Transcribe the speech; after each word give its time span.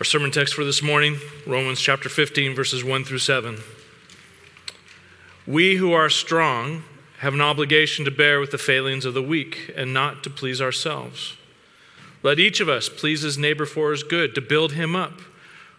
Our 0.00 0.04
sermon 0.04 0.30
text 0.30 0.54
for 0.54 0.64
this 0.64 0.82
morning, 0.82 1.18
Romans 1.46 1.78
chapter 1.78 2.08
15, 2.08 2.54
verses 2.54 2.82
1 2.82 3.04
through 3.04 3.18
7. 3.18 3.58
We 5.46 5.76
who 5.76 5.92
are 5.92 6.08
strong 6.08 6.84
have 7.18 7.34
an 7.34 7.42
obligation 7.42 8.06
to 8.06 8.10
bear 8.10 8.40
with 8.40 8.50
the 8.50 8.56
failings 8.56 9.04
of 9.04 9.12
the 9.12 9.22
weak 9.22 9.70
and 9.76 9.92
not 9.92 10.24
to 10.24 10.30
please 10.30 10.58
ourselves. 10.58 11.36
Let 12.22 12.38
each 12.38 12.60
of 12.60 12.68
us 12.70 12.88
please 12.88 13.20
his 13.20 13.36
neighbor 13.36 13.66
for 13.66 13.90
his 13.90 14.02
good, 14.02 14.34
to 14.36 14.40
build 14.40 14.72
him 14.72 14.96
up. 14.96 15.20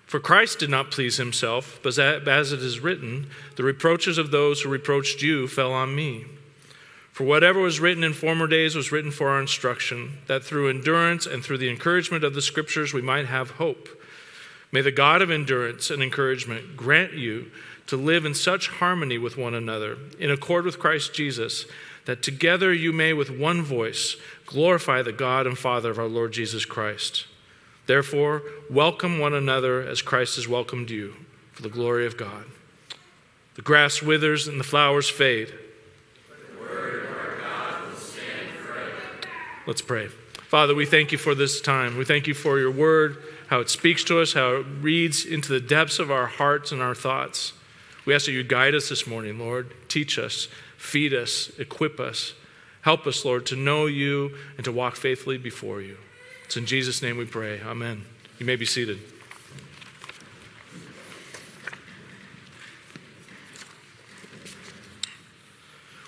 For 0.06 0.20
Christ 0.20 0.60
did 0.60 0.70
not 0.70 0.92
please 0.92 1.18
himself, 1.18 1.80
but 1.82 1.98
as 1.98 2.52
it 2.52 2.62
is 2.62 2.80
written, 2.80 3.26
the 3.56 3.64
reproaches 3.64 4.20
of 4.20 4.30
those 4.30 4.62
who 4.62 4.70
reproached 4.70 5.24
you 5.24 5.48
fell 5.48 5.74
on 5.74 5.96
me. 5.96 6.26
For 7.12 7.24
whatever 7.24 7.60
was 7.60 7.80
written 7.80 8.04
in 8.04 8.14
former 8.14 8.46
days 8.46 8.76
was 8.76 8.92
written 8.92 9.10
for 9.10 9.30
our 9.30 9.42
instruction, 9.42 10.20
that 10.28 10.44
through 10.44 10.70
endurance 10.70 11.26
and 11.26 11.44
through 11.44 11.58
the 11.58 11.72
encouragement 11.72 12.24
of 12.24 12.36
the 12.36 12.42
Scriptures 12.44 12.94
we 12.94 13.02
might 13.02 13.26
have 13.26 13.52
hope. 13.52 13.98
May 14.72 14.82
the 14.82 14.92
God 14.92 15.22
of 15.22 15.30
endurance 15.30 15.90
and 15.90 16.02
encouragement 16.02 16.78
grant 16.78 17.14
you 17.14 17.52
to 17.88 17.98
live 17.98 18.24
in 18.26 18.34
such 18.34 18.70
harmony 18.70 19.18
with 19.18 19.38
one 19.38 19.54
another, 19.54 19.98
in 20.18 20.32
accord 20.32 20.64
with 20.64 20.80
Christ 20.80 21.14
Jesus, 21.14 21.66
that 22.06 22.24
together 22.24 22.74
you 22.74 22.94
may 22.94 23.12
with 23.12 23.30
one 23.30 23.62
voice 23.62 24.16
glorify 24.46 25.02
the 25.02 25.12
God 25.12 25.46
and 25.46 25.58
Father 25.58 25.92
of 25.92 26.00
our 26.00 26.08
Lord 26.08 26.32
Jesus 26.32 26.64
Christ. 26.64 27.26
Therefore, 27.86 28.44
welcome 28.70 29.20
one 29.20 29.34
another 29.34 29.82
as 29.82 30.02
Christ 30.02 30.38
has 30.38 30.48
welcomed 30.48 30.90
you, 30.90 31.16
for 31.52 31.64
the 31.64 31.70
glory 31.70 32.06
of 32.06 32.16
God. 32.16 32.46
The 33.56 33.62
grass 33.62 34.02
withers 34.02 34.48
and 34.48 34.60
the 34.60 34.64
flowers 34.64 35.10
fade. 35.10 35.54
Let's 39.68 39.82
pray. 39.82 40.08
Father, 40.08 40.74
we 40.74 40.86
thank 40.86 41.12
you 41.12 41.18
for 41.18 41.36
this 41.36 41.62
time. 41.62 41.98
We 41.98 42.06
thank 42.06 42.28
you 42.28 42.34
for 42.34 42.58
your 42.58 42.72
word, 42.72 43.18
how 43.52 43.60
it 43.60 43.70
speaks 43.70 44.02
to 44.06 44.22
us, 44.22 44.32
how 44.32 44.56
it 44.56 44.66
reads 44.80 45.26
into 45.26 45.52
the 45.52 45.60
depths 45.60 46.00
of 46.00 46.10
our 46.10 46.26
hearts 46.26 46.72
and 46.72 46.82
our 46.82 46.96
thoughts. 46.96 47.52
We 48.06 48.16
ask 48.16 48.26
that 48.26 48.32
you 48.32 48.44
guide 48.44 48.74
us 48.74 48.88
this 48.88 49.06
morning, 49.06 49.38
Lord. 49.38 49.74
Teach 49.90 50.18
us, 50.18 50.48
feed 50.78 51.14
us, 51.14 51.52
equip 51.60 52.00
us. 52.00 52.34
Help 52.84 53.06
us, 53.06 53.26
Lord, 53.26 53.46
to 53.48 53.58
know 53.58 53.88
you 53.88 54.38
and 54.56 54.64
to 54.64 54.72
walk 54.72 54.96
faithfully 54.96 55.38
before 55.38 55.82
you. 55.82 55.98
It's 56.46 56.56
in 56.56 56.66
Jesus' 56.66 57.02
name 57.02 57.18
we 57.18 57.26
pray. 57.26 57.60
Amen. 57.60 58.06
You 58.40 58.46
may 58.46 58.56
be 58.56 58.66
seated. 58.66 59.00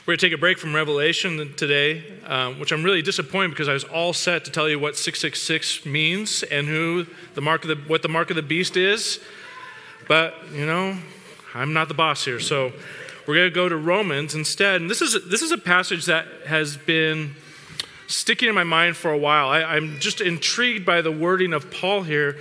We're 0.06 0.12
going 0.12 0.20
to 0.20 0.26
take 0.26 0.34
a 0.34 0.38
break 0.38 0.58
from 0.58 0.76
Revelation 0.76 1.54
today, 1.56 2.04
um, 2.26 2.59
which 2.59 2.73
I'm 2.73 2.84
really 2.84 3.02
disappointed 3.02 3.52
because 3.52 3.70
I 3.70 3.73
was 3.73 3.86
all 3.86 4.12
set 4.12 4.44
to 4.44 4.52
tell 4.52 4.68
you 4.68 4.78
what 4.78 4.98
666 4.98 5.86
means 5.86 6.44
and 6.44 6.68
who 6.68 7.08
the 7.36 7.42
mark 7.42 7.64
of 7.64 7.70
the, 7.70 7.76
what 7.88 8.02
the 8.02 8.10
mark 8.10 8.30
of 8.30 8.36
the 8.36 8.42
beast 8.42 8.76
is. 8.76 9.22
But, 10.10 10.36
you 10.52 10.66
know, 10.66 10.98
I'm 11.56 11.72
not 11.72 11.88
the 11.88 11.94
boss 11.94 12.26
here. 12.26 12.42
So 12.42 12.73
we're 13.26 13.36
going 13.36 13.50
to 13.50 13.56
go 13.56 13.70
to 13.70 13.78
Romans 13.78 14.36
instead. 14.36 14.82
And 14.82 14.92
this 14.92 15.02
is, 15.02 15.18
this 15.30 15.42
is 15.42 15.54
a 15.54 15.58
passage 15.58 16.08
that 16.08 16.28
has 16.48 16.76
been 16.76 17.34
sticking 18.08 18.50
in 18.50 18.56
my 18.56 18.66
mind 18.66 18.98
for 18.98 19.10
a 19.10 19.17
while. 19.17 19.48
I, 19.48 19.64
I'm 19.64 20.02
just 20.02 20.20
intrigued 20.20 20.86
by 20.86 21.00
the 21.00 21.14
wording 21.14 21.54
of 21.54 21.72
Paul 21.72 22.04
here. 22.04 22.36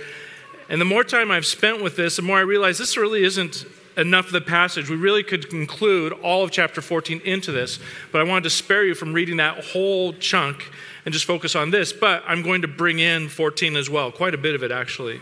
And 0.67 0.81
the 0.81 0.85
more 0.85 1.05
time 1.05 1.31
I've 1.31 1.45
spent 1.45 1.81
with 1.81 1.95
this, 1.95 2.17
the 2.17 2.23
more 2.23 2.39
I 2.39 2.41
realize 2.41 2.77
this 2.77 2.97
really 2.97 3.23
isn't 3.23 3.65
enough 3.97 4.27
of 4.27 4.31
the 4.33 4.41
passage. 4.41 4.89
We 4.89 4.95
really 4.95 5.23
could 5.23 5.49
conclude 5.49 6.13
all 6.13 6.43
of 6.43 6.51
chapter 6.51 6.81
14 6.81 7.21
into 7.25 7.51
this, 7.51 7.79
but 8.11 8.21
I 8.21 8.23
wanted 8.23 8.43
to 8.43 8.49
spare 8.49 8.83
you 8.83 8.95
from 8.95 9.13
reading 9.13 9.37
that 9.37 9.63
whole 9.65 10.13
chunk 10.13 10.69
and 11.05 11.13
just 11.13 11.25
focus 11.25 11.55
on 11.55 11.71
this. 11.71 11.93
But 11.93 12.23
I'm 12.25 12.41
going 12.41 12.61
to 12.61 12.67
bring 12.67 12.99
in 12.99 13.29
14 13.29 13.75
as 13.75 13.89
well, 13.89 14.11
quite 14.11 14.33
a 14.33 14.37
bit 14.37 14.55
of 14.55 14.63
it 14.63 14.71
actually. 14.71 15.19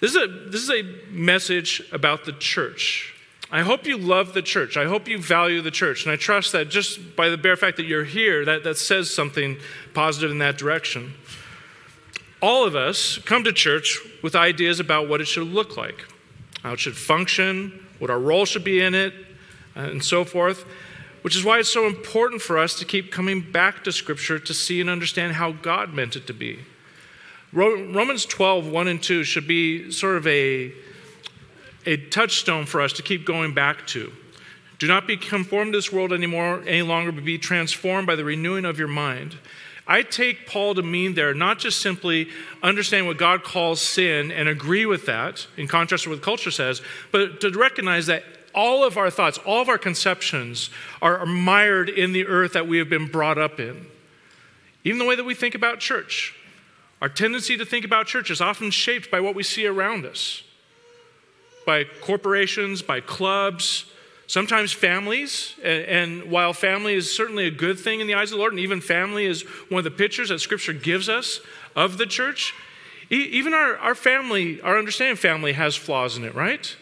This 0.00 0.14
is 0.14 0.16
a, 0.16 0.26
this 0.26 0.62
is 0.62 0.70
a 0.70 0.82
message 1.10 1.82
about 1.92 2.24
the 2.24 2.32
church. 2.32 3.14
I 3.52 3.60
hope 3.60 3.86
you 3.86 3.98
love 3.98 4.32
the 4.32 4.42
church. 4.42 4.76
I 4.76 4.86
hope 4.86 5.06
you 5.06 5.18
value 5.18 5.60
the 5.60 5.70
church. 5.70 6.04
And 6.04 6.12
I 6.12 6.16
trust 6.16 6.52
that 6.52 6.70
just 6.70 7.14
by 7.14 7.28
the 7.28 7.36
bare 7.36 7.56
fact 7.56 7.76
that 7.76 7.84
you're 7.84 8.04
here, 8.04 8.44
that, 8.46 8.64
that 8.64 8.78
says 8.78 9.14
something 9.14 9.58
positive 9.92 10.30
in 10.30 10.38
that 10.38 10.56
direction. 10.56 11.12
All 12.40 12.66
of 12.66 12.74
us 12.74 13.18
come 13.18 13.44
to 13.44 13.52
church 13.52 14.00
with 14.22 14.34
ideas 14.34 14.80
about 14.80 15.08
what 15.08 15.20
it 15.20 15.26
should 15.26 15.46
look 15.46 15.76
like 15.76 16.04
how 16.62 16.72
it 16.72 16.80
should 16.80 16.96
function, 16.96 17.86
what 17.98 18.10
our 18.10 18.18
role 18.18 18.44
should 18.44 18.64
be 18.64 18.80
in 18.80 18.94
it, 18.94 19.12
uh, 19.76 19.80
and 19.80 20.02
so 20.02 20.24
forth. 20.24 20.64
Which 21.22 21.36
is 21.36 21.44
why 21.44 21.60
it's 21.60 21.72
so 21.72 21.86
important 21.86 22.42
for 22.42 22.58
us 22.58 22.76
to 22.80 22.84
keep 22.84 23.12
coming 23.12 23.40
back 23.40 23.84
to 23.84 23.92
Scripture 23.92 24.40
to 24.40 24.52
see 24.52 24.80
and 24.80 24.90
understand 24.90 25.34
how 25.34 25.52
God 25.52 25.94
meant 25.94 26.16
it 26.16 26.26
to 26.26 26.32
be. 26.32 26.58
Romans 27.52 28.24
12, 28.24 28.66
1 28.66 28.88
and 28.88 29.02
2 29.02 29.24
should 29.24 29.46
be 29.46 29.90
sort 29.92 30.16
of 30.16 30.26
a, 30.26 30.72
a 31.84 31.96
touchstone 32.08 32.64
for 32.64 32.80
us 32.80 32.92
to 32.94 33.02
keep 33.02 33.26
going 33.26 33.54
back 33.54 33.86
to. 33.88 34.10
Do 34.78 34.88
not 34.88 35.06
be 35.06 35.16
conformed 35.16 35.74
to 35.74 35.78
this 35.78 35.92
world 35.92 36.12
anymore, 36.12 36.62
any 36.66 36.82
longer, 36.82 37.12
but 37.12 37.24
be 37.24 37.38
transformed 37.38 38.06
by 38.06 38.16
the 38.16 38.24
renewing 38.24 38.64
of 38.64 38.78
your 38.78 38.88
mind. 38.88 39.36
I 39.86 40.02
take 40.02 40.46
Paul 40.46 40.74
to 40.76 40.82
mean 40.82 41.14
there 41.14 41.34
not 41.34 41.58
just 41.58 41.80
simply 41.80 42.28
understand 42.62 43.06
what 43.06 43.18
God 43.18 43.42
calls 43.42 43.80
sin 43.80 44.30
and 44.30 44.48
agree 44.48 44.86
with 44.86 45.06
that, 45.06 45.46
in 45.56 45.66
contrast 45.66 46.04
to 46.04 46.10
what 46.10 46.22
culture 46.22 46.50
says, 46.50 46.82
but 47.10 47.40
to 47.40 47.50
recognize 47.50 48.06
that 48.06 48.24
all 48.54 48.84
of 48.84 48.96
our 48.96 49.10
thoughts, 49.10 49.38
all 49.38 49.60
of 49.60 49.68
our 49.68 49.78
conceptions 49.78 50.70
are 51.00 51.26
mired 51.26 51.88
in 51.88 52.12
the 52.12 52.26
earth 52.26 52.52
that 52.52 52.68
we 52.68 52.78
have 52.78 52.88
been 52.88 53.06
brought 53.06 53.38
up 53.38 53.58
in. 53.58 53.86
Even 54.84 54.98
the 54.98 55.04
way 55.04 55.16
that 55.16 55.24
we 55.24 55.34
think 55.34 55.54
about 55.54 55.80
church. 55.80 56.34
Our 57.00 57.08
tendency 57.08 57.56
to 57.56 57.64
think 57.64 57.84
about 57.84 58.06
church 58.06 58.30
is 58.30 58.40
often 58.40 58.70
shaped 58.70 59.10
by 59.10 59.20
what 59.20 59.34
we 59.34 59.42
see 59.42 59.66
around 59.66 60.06
us, 60.06 60.44
by 61.66 61.84
corporations, 62.00 62.82
by 62.82 63.00
clubs, 63.00 63.86
Sometimes 64.26 64.72
families, 64.72 65.54
and, 65.62 66.30
while 66.30 66.52
family 66.52 66.94
is 66.94 67.14
certainly 67.14 67.46
a 67.46 67.50
good 67.50 67.78
thing 67.78 68.00
in 68.00 68.06
the 68.06 68.14
eyes 68.14 68.30
of 68.30 68.36
the 68.36 68.38
Lord, 68.38 68.52
and 68.52 68.60
even 68.60 68.80
family 68.80 69.26
is 69.26 69.42
one 69.68 69.78
of 69.78 69.84
the 69.84 69.90
pictures 69.90 70.30
that 70.30 70.38
Scripture 70.38 70.72
gives 70.72 71.08
us 71.08 71.40
of 71.76 71.98
the 71.98 72.06
church, 72.06 72.54
even 73.10 73.52
our, 73.52 73.76
our 73.76 73.94
family, 73.94 74.60
our 74.62 74.78
understanding 74.78 75.16
family 75.16 75.52
has 75.52 75.76
flaws 75.76 76.16
in 76.16 76.24
it, 76.24 76.34
right? 76.34 76.74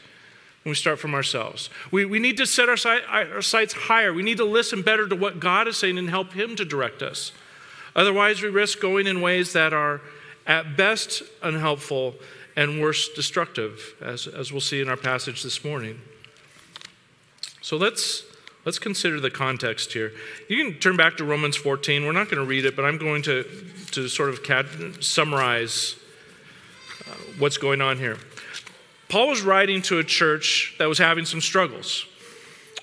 When 0.62 0.70
we 0.70 0.76
start 0.76 1.00
from 1.00 1.14
ourselves. 1.14 1.70
We, 1.90 2.04
we 2.04 2.18
need 2.18 2.36
to 2.36 2.46
set 2.46 2.68
our, 2.68 2.76
sight, 2.76 3.02
our 3.08 3.42
sights 3.42 3.72
higher. 3.72 4.12
We 4.12 4.22
need 4.22 4.36
to 4.36 4.44
listen 4.44 4.82
better 4.82 5.08
to 5.08 5.16
what 5.16 5.40
God 5.40 5.66
is 5.66 5.76
saying 5.76 5.98
and 5.98 6.08
help 6.08 6.34
Him 6.34 6.54
to 6.56 6.64
direct 6.64 7.02
us. 7.02 7.32
Otherwise, 7.96 8.42
we 8.42 8.48
risk 8.48 8.78
going 8.80 9.06
in 9.06 9.20
ways 9.20 9.52
that 9.54 9.72
are 9.72 10.02
at 10.46 10.76
best 10.76 11.22
unhelpful 11.42 12.14
and 12.56 12.80
worse 12.80 13.08
destructive, 13.08 13.94
as, 14.00 14.26
as 14.26 14.52
we'll 14.52 14.60
see 14.60 14.80
in 14.80 14.88
our 14.88 14.96
passage 14.96 15.42
this 15.42 15.64
morning. 15.64 16.00
So 17.60 17.76
let's 17.76 18.24
let's 18.64 18.78
consider 18.78 19.20
the 19.20 19.30
context 19.30 19.92
here. 19.92 20.12
You 20.48 20.64
can 20.64 20.80
turn 20.80 20.96
back 20.96 21.16
to 21.18 21.24
Romans 21.24 21.56
14. 21.56 22.04
We're 22.04 22.12
not 22.12 22.30
going 22.30 22.42
to 22.42 22.48
read 22.48 22.64
it, 22.64 22.76
but 22.76 22.84
I'm 22.84 22.98
going 22.98 23.22
to 23.22 23.44
to 23.92 24.08
sort 24.08 24.30
of 24.30 25.04
summarize 25.04 25.96
uh, 27.06 27.14
what's 27.38 27.58
going 27.58 27.80
on 27.80 27.98
here. 27.98 28.18
Paul 29.08 29.28
was 29.28 29.42
writing 29.42 29.82
to 29.82 29.98
a 29.98 30.04
church 30.04 30.76
that 30.78 30.88
was 30.88 30.98
having 30.98 31.24
some 31.24 31.40
struggles. 31.40 32.06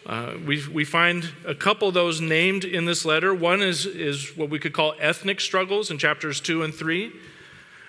Uh, 0.05 0.33
we, 0.45 0.65
we 0.69 0.85
find 0.85 1.29
a 1.45 1.55
couple 1.55 1.87
of 1.87 1.93
those 1.93 2.21
named 2.21 2.63
in 2.63 2.85
this 2.85 3.03
letter. 3.05 3.33
One 3.33 3.61
is, 3.61 3.85
is 3.85 4.35
what 4.37 4.49
we 4.49 4.57
could 4.57 4.73
call 4.73 4.93
ethnic 4.99 5.41
struggles 5.41 5.91
in 5.91 5.97
chapters 5.97 6.39
2 6.39 6.63
and 6.63 6.73
3. 6.73 7.11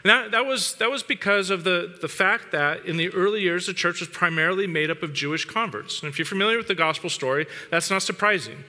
And 0.09 0.25
that, 0.25 0.31
that, 0.31 0.47
was, 0.47 0.75
that 0.77 0.91
was 0.91 1.03
because 1.03 1.51
of 1.51 1.65
the, 1.65 1.99
the 2.01 2.09
fact 2.09 2.51
that 2.53 2.87
in 2.87 2.97
the 2.97 3.11
early 3.11 3.43
years, 3.43 3.67
the 3.67 3.75
church 3.75 4.01
was 4.01 4.09
primarily 4.09 4.67
made 4.67 4.91
up 4.91 5.03
of 5.03 5.13
Jewish 5.13 5.45
converts. 5.45 6.01
And 6.01 6.09
if 6.09 6.19
you're 6.19 6.25
familiar 6.25 6.57
with 6.57 6.67
the 6.67 6.75
gospel 6.75 7.11
story, 7.11 7.47
that's 7.71 7.91
not 7.91 8.01
surprising. 8.01 8.65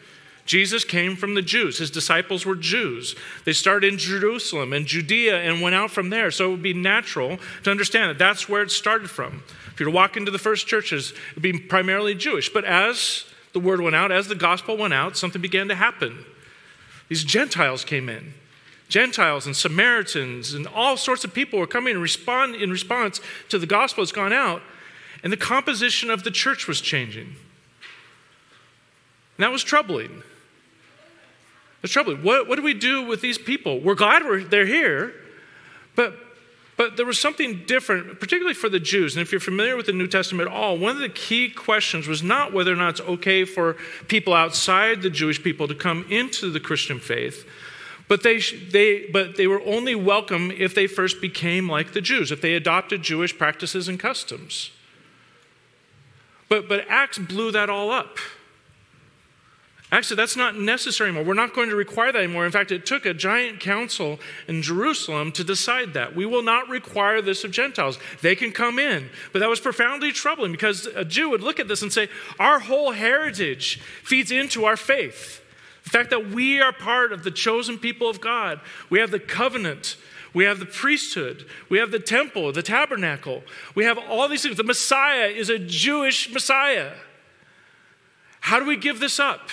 Jesus 0.45 0.83
came 0.83 1.15
from 1.15 1.35
the 1.35 1.41
Jews. 1.41 1.77
His 1.77 1.91
disciples 1.91 2.45
were 2.45 2.57
Jews. 2.57 3.15
They 3.45 3.53
started 3.53 3.93
in 3.93 3.97
Jerusalem 3.97 4.73
and 4.73 4.85
Judea 4.85 5.37
and 5.37 5.61
went 5.61 5.75
out 5.75 5.91
from 5.91 6.09
there. 6.09 6.29
So 6.29 6.49
it 6.49 6.51
would 6.51 6.61
be 6.61 6.73
natural 6.73 7.39
to 7.63 7.71
understand 7.71 8.09
that 8.09 8.19
that's 8.19 8.49
where 8.49 8.61
it 8.61 8.69
started 8.69 9.09
from. 9.09 9.41
If 9.71 9.79
you 9.79 9.85
were 9.85 9.93
to 9.93 9.95
walk 9.95 10.17
into 10.17 10.31
the 10.31 10.39
first 10.39 10.67
churches, 10.67 11.11
it 11.11 11.35
would 11.35 11.43
be 11.43 11.57
primarily 11.57 12.15
Jewish. 12.15 12.51
But 12.51 12.65
as 12.65 13.23
the 13.53 13.61
word 13.61 13.79
went 13.79 13.95
out, 13.95 14.11
as 14.11 14.27
the 14.27 14.35
gospel 14.35 14.75
went 14.75 14.93
out, 14.93 15.15
something 15.15 15.41
began 15.41 15.69
to 15.69 15.75
happen. 15.75 16.25
These 17.07 17.23
Gentiles 17.23 17.85
came 17.85 18.09
in. 18.09 18.33
Gentiles 18.89 19.45
and 19.45 19.55
Samaritans 19.55 20.53
and 20.53 20.67
all 20.67 20.97
sorts 20.97 21.23
of 21.23 21.33
people 21.33 21.59
were 21.59 21.67
coming 21.67 21.93
and 21.93 22.01
respond 22.01 22.55
in 22.55 22.71
response 22.71 23.21
to 23.49 23.57
the 23.57 23.67
gospel 23.67 24.03
that's 24.03 24.11
gone 24.11 24.33
out, 24.33 24.61
and 25.23 25.31
the 25.31 25.37
composition 25.37 26.09
of 26.09 26.23
the 26.23 26.31
church 26.31 26.67
was 26.67 26.81
changing. 26.81 27.35
And 29.37 29.43
that 29.43 29.51
was 29.51 29.63
troubling. 29.63 30.23
It's 31.83 31.93
troubling. 31.93 32.23
What, 32.23 32.47
what 32.47 32.55
do 32.57 32.61
we 32.61 32.73
do 32.73 33.05
with 33.05 33.21
these 33.21 33.37
people? 33.37 33.79
We're 33.79 33.95
glad 33.95 34.23
we're, 34.23 34.43
they're 34.43 34.65
here, 34.65 35.13
but, 35.95 36.15
but 36.75 36.97
there 36.97 37.05
was 37.05 37.21
something 37.21 37.63
different, 37.65 38.19
particularly 38.19 38.55
for 38.55 38.69
the 38.69 38.79
Jews. 38.79 39.15
And 39.15 39.21
if 39.21 39.31
you're 39.31 39.39
familiar 39.39 39.77
with 39.77 39.85
the 39.85 39.93
New 39.93 40.07
Testament 40.07 40.49
at 40.49 40.53
all, 40.53 40.77
one 40.77 40.95
of 40.95 41.01
the 41.01 41.09
key 41.09 41.49
questions 41.49 42.07
was 42.07 42.23
not 42.23 42.53
whether 42.53 42.73
or 42.73 42.75
not 42.75 42.99
it's 42.99 43.01
okay 43.01 43.45
for 43.45 43.77
people 44.07 44.33
outside 44.33 45.01
the 45.01 45.09
Jewish 45.09 45.41
people 45.41 45.67
to 45.67 45.75
come 45.75 46.05
into 46.09 46.49
the 46.49 46.59
Christian 46.59 46.99
faith, 46.99 47.47
But 48.09 48.23
they, 48.23 48.39
they, 48.39 49.05
but 49.13 49.37
they 49.37 49.47
were 49.47 49.61
only 49.61 49.93
welcome 49.93 50.51
if 50.51 50.73
they 50.73 50.87
first 50.87 51.21
became 51.21 51.69
like 51.69 51.93
the 51.93 52.01
Jews, 52.01 52.31
if 52.31 52.41
they 52.41 52.55
adopted 52.55 53.03
Jewish 53.03 53.37
practices 53.37 53.87
and 53.87 53.99
customs. 53.99 54.71
But, 56.49 56.67
but 56.67 56.85
Acts 56.89 57.19
blew 57.19 57.51
that 57.51 57.69
all 57.69 57.91
up. 57.91 58.17
Actually, 59.91 60.17
that's 60.17 60.35
not 60.35 60.57
necessary 60.57 61.09
anymore. 61.09 61.25
We're 61.25 61.33
not 61.35 61.53
going 61.53 61.69
to 61.69 61.75
require 61.75 62.11
that 62.11 62.23
anymore. 62.23 62.45
In 62.45 62.51
fact, 62.51 62.71
it 62.71 62.85
took 62.85 63.05
a 63.05 63.13
giant 63.13 63.59
council 63.59 64.19
in 64.47 64.63
Jerusalem 64.63 65.31
to 65.33 65.43
decide 65.43 65.93
that. 65.93 66.15
We 66.15 66.25
will 66.25 66.43
not 66.43 66.67
require 66.67 67.21
this 67.21 67.43
of 67.43 67.51
Gentiles. 67.51 67.99
They 68.21 68.35
can 68.35 68.51
come 68.51 68.79
in. 68.79 69.09
But 69.33 69.39
that 69.39 69.49
was 69.49 69.59
profoundly 69.59 70.11
troubling 70.11 70.51
because 70.51 70.87
a 70.87 71.05
Jew 71.05 71.29
would 71.29 71.41
look 71.41 71.59
at 71.59 71.67
this 71.67 71.81
and 71.83 71.93
say, 71.93 72.07
Our 72.39 72.59
whole 72.59 72.91
heritage 72.91 73.81
feeds 74.03 74.31
into 74.31 74.65
our 74.65 74.77
faith. 74.77 75.43
The 75.89 75.97
fact 75.97 76.11
that 76.11 76.29
we 76.29 76.61
are 76.61 76.71
part 76.71 77.11
of 77.11 77.23
the 77.23 77.31
chosen 77.31 77.79
people 77.79 78.11
of 78.11 78.21
God, 78.21 78.61
we 78.91 78.99
have 78.99 79.09
the 79.09 79.19
covenant. 79.19 79.97
We 80.35 80.43
have 80.43 80.59
the 80.59 80.67
priesthood. 80.67 81.47
We 81.67 81.79
have 81.79 81.89
the 81.89 81.97
temple, 81.97 82.51
the 82.51 82.61
tabernacle. 82.61 83.41
We 83.73 83.85
have 83.85 83.97
all 83.97 84.27
these 84.27 84.43
things. 84.43 84.55
The 84.55 84.63
Messiah 84.63 85.29
is 85.29 85.49
a 85.49 85.57
Jewish 85.57 86.31
Messiah. 86.31 86.91
How 88.41 88.59
do 88.59 88.67
we 88.67 88.77
give 88.77 88.99
this 88.99 89.19
up? 89.19 89.49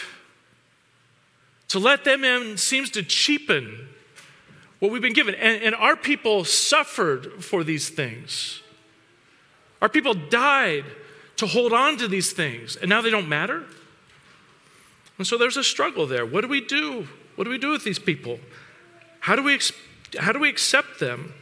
To 1.68 1.78
let 1.78 2.04
them 2.04 2.22
in 2.22 2.58
seems 2.58 2.90
to 2.90 3.02
cheapen 3.02 3.88
what 4.78 4.92
we've 4.92 5.00
been 5.00 5.14
given. 5.14 5.34
And, 5.36 5.62
and 5.62 5.74
our 5.74 5.96
people 5.96 6.44
suffered 6.44 7.42
for 7.42 7.64
these 7.64 7.88
things. 7.88 8.60
Our 9.80 9.88
people 9.88 10.12
died 10.12 10.84
to 11.36 11.46
hold 11.46 11.72
on 11.72 11.96
to 11.96 12.08
these 12.08 12.34
things, 12.34 12.76
and 12.76 12.90
now 12.90 13.00
they 13.00 13.10
don't 13.10 13.26
matter. 13.26 13.64
And 15.18 15.26
so 15.26 15.38
there's 15.38 15.56
a 15.56 15.64
struggle 15.64 16.06
there. 16.06 16.26
What 16.26 16.42
do 16.42 16.48
we 16.48 16.60
do? 16.60 17.08
What 17.36 17.44
do 17.44 17.50
we 17.50 17.58
do 17.58 17.70
with 17.70 17.84
these 17.84 17.98
people? 17.98 18.38
How 19.20 19.36
do 19.36 19.42
we, 19.42 19.58
how 20.18 20.32
do 20.32 20.38
we 20.38 20.48
accept 20.48 21.00
them? 21.00 21.34